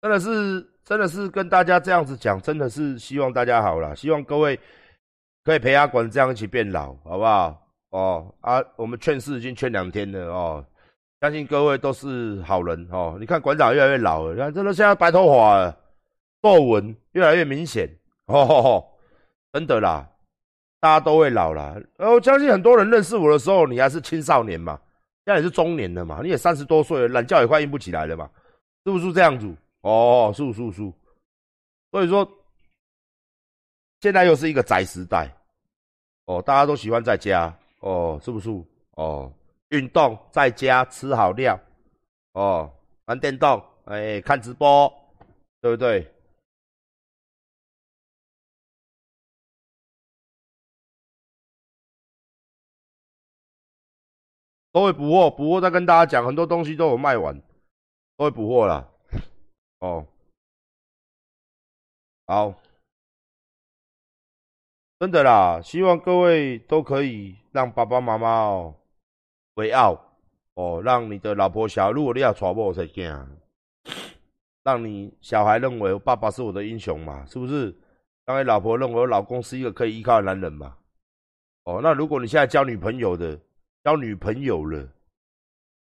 [0.00, 4.58] 真的是，真的是跟大家这样子讲，真的是希望大家好了，希望各位
[5.44, 7.70] 可以陪阿管这样一起变老，好不好？
[7.90, 10.64] 哦啊，我们劝世已经劝两天了哦，
[11.20, 13.16] 相信各位都是好人哦。
[13.20, 15.78] 你看馆长越来越老了，你看真的现在白头发了，
[16.42, 17.88] 皱纹越来越明显
[18.26, 18.82] 哦，
[19.52, 20.08] 真的啦，
[20.80, 21.80] 大家都会老了。
[21.98, 24.80] 我相信很多人认识我的时候，你还是青少年嘛，
[25.26, 28.30] 现在也是中年了嘛，你也三十多岁了，懒觉也快硬不起来了嘛，
[28.84, 29.54] 是不是这样子？
[29.82, 30.92] 哦，是是是，
[31.90, 32.26] 所以说
[34.00, 35.30] 现在又是一个宅时代，
[36.24, 37.54] 哦，大家都喜欢在家。
[37.80, 38.50] 哦，是不是？
[38.96, 39.32] 哦，
[39.70, 41.58] 运动在家吃好料。
[42.32, 42.72] 哦
[43.06, 44.88] 玩电动哎看直播
[45.60, 46.14] 对不对？
[54.72, 57.36] 都会补货补货再跟大家讲很多东西都有卖完
[58.16, 58.88] 都会补货啦。
[59.80, 60.06] 哦。
[62.26, 62.54] 好。
[65.00, 68.79] 真的啦希望各位都可以让爸爸妈妈哦
[69.54, 69.98] 为傲
[70.54, 73.04] 哦，让你的老婆小，如果你要传播才惊，
[74.62, 77.74] 让你小孩认为爸爸是我的英雄嘛，是不是？
[78.26, 80.76] 让你老婆认为我老公是一个可以依靠的男人嘛？
[81.64, 83.38] 哦，那如果你现在交女朋友的，
[83.82, 84.86] 交女朋友了，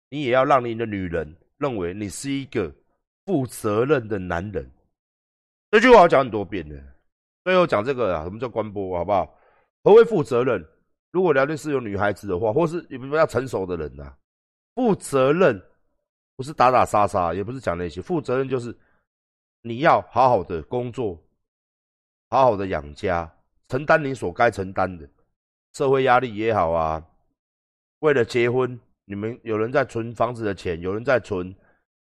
[0.10, 2.74] 你也要让你的女人认为你是一个
[3.26, 4.70] 负责任的男人。
[5.70, 6.82] 这句话我讲很多遍了，
[7.44, 9.32] 最后讲这个啊，什么叫关播，好不好？
[9.84, 10.66] 何为负责任？
[11.12, 14.14] 如果聊天室有女孩子的话，或是也比较成熟的人呐，
[14.76, 15.60] 负责任
[16.36, 18.76] 不是打打杀杀，也不是讲那些，负责任就是
[19.62, 21.20] 你要好好的工作，
[22.30, 23.32] 好好的养家，
[23.68, 25.10] 承担你所该承担的
[25.74, 27.04] 社会压力也好啊。
[28.00, 31.54] 为了结婚，你们有人在存房子的钱，有人在存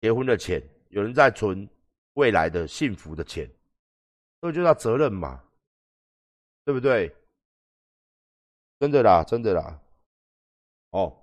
[0.01, 1.67] 结婚的钱，有人在存
[2.13, 3.51] 未来的幸福的钱，
[4.41, 5.43] 这就叫责任嘛，
[6.65, 7.11] 对不对？
[8.83, 9.81] 真的啦，真的啦，
[10.91, 11.17] 哦，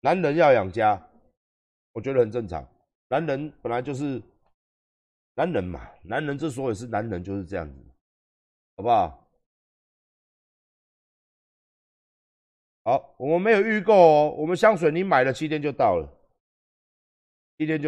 [0.00, 1.02] 男人要养家，
[1.92, 2.62] 我觉得很正常。
[3.08, 4.22] 男人本来就是
[5.32, 7.82] 男人嘛，男人之所以是男人就是这样子，
[8.76, 9.26] 好不好？
[12.84, 16.06] 好，我们没有预购哦，我们香水你买了七天就到了，
[17.56, 17.86] 七天就。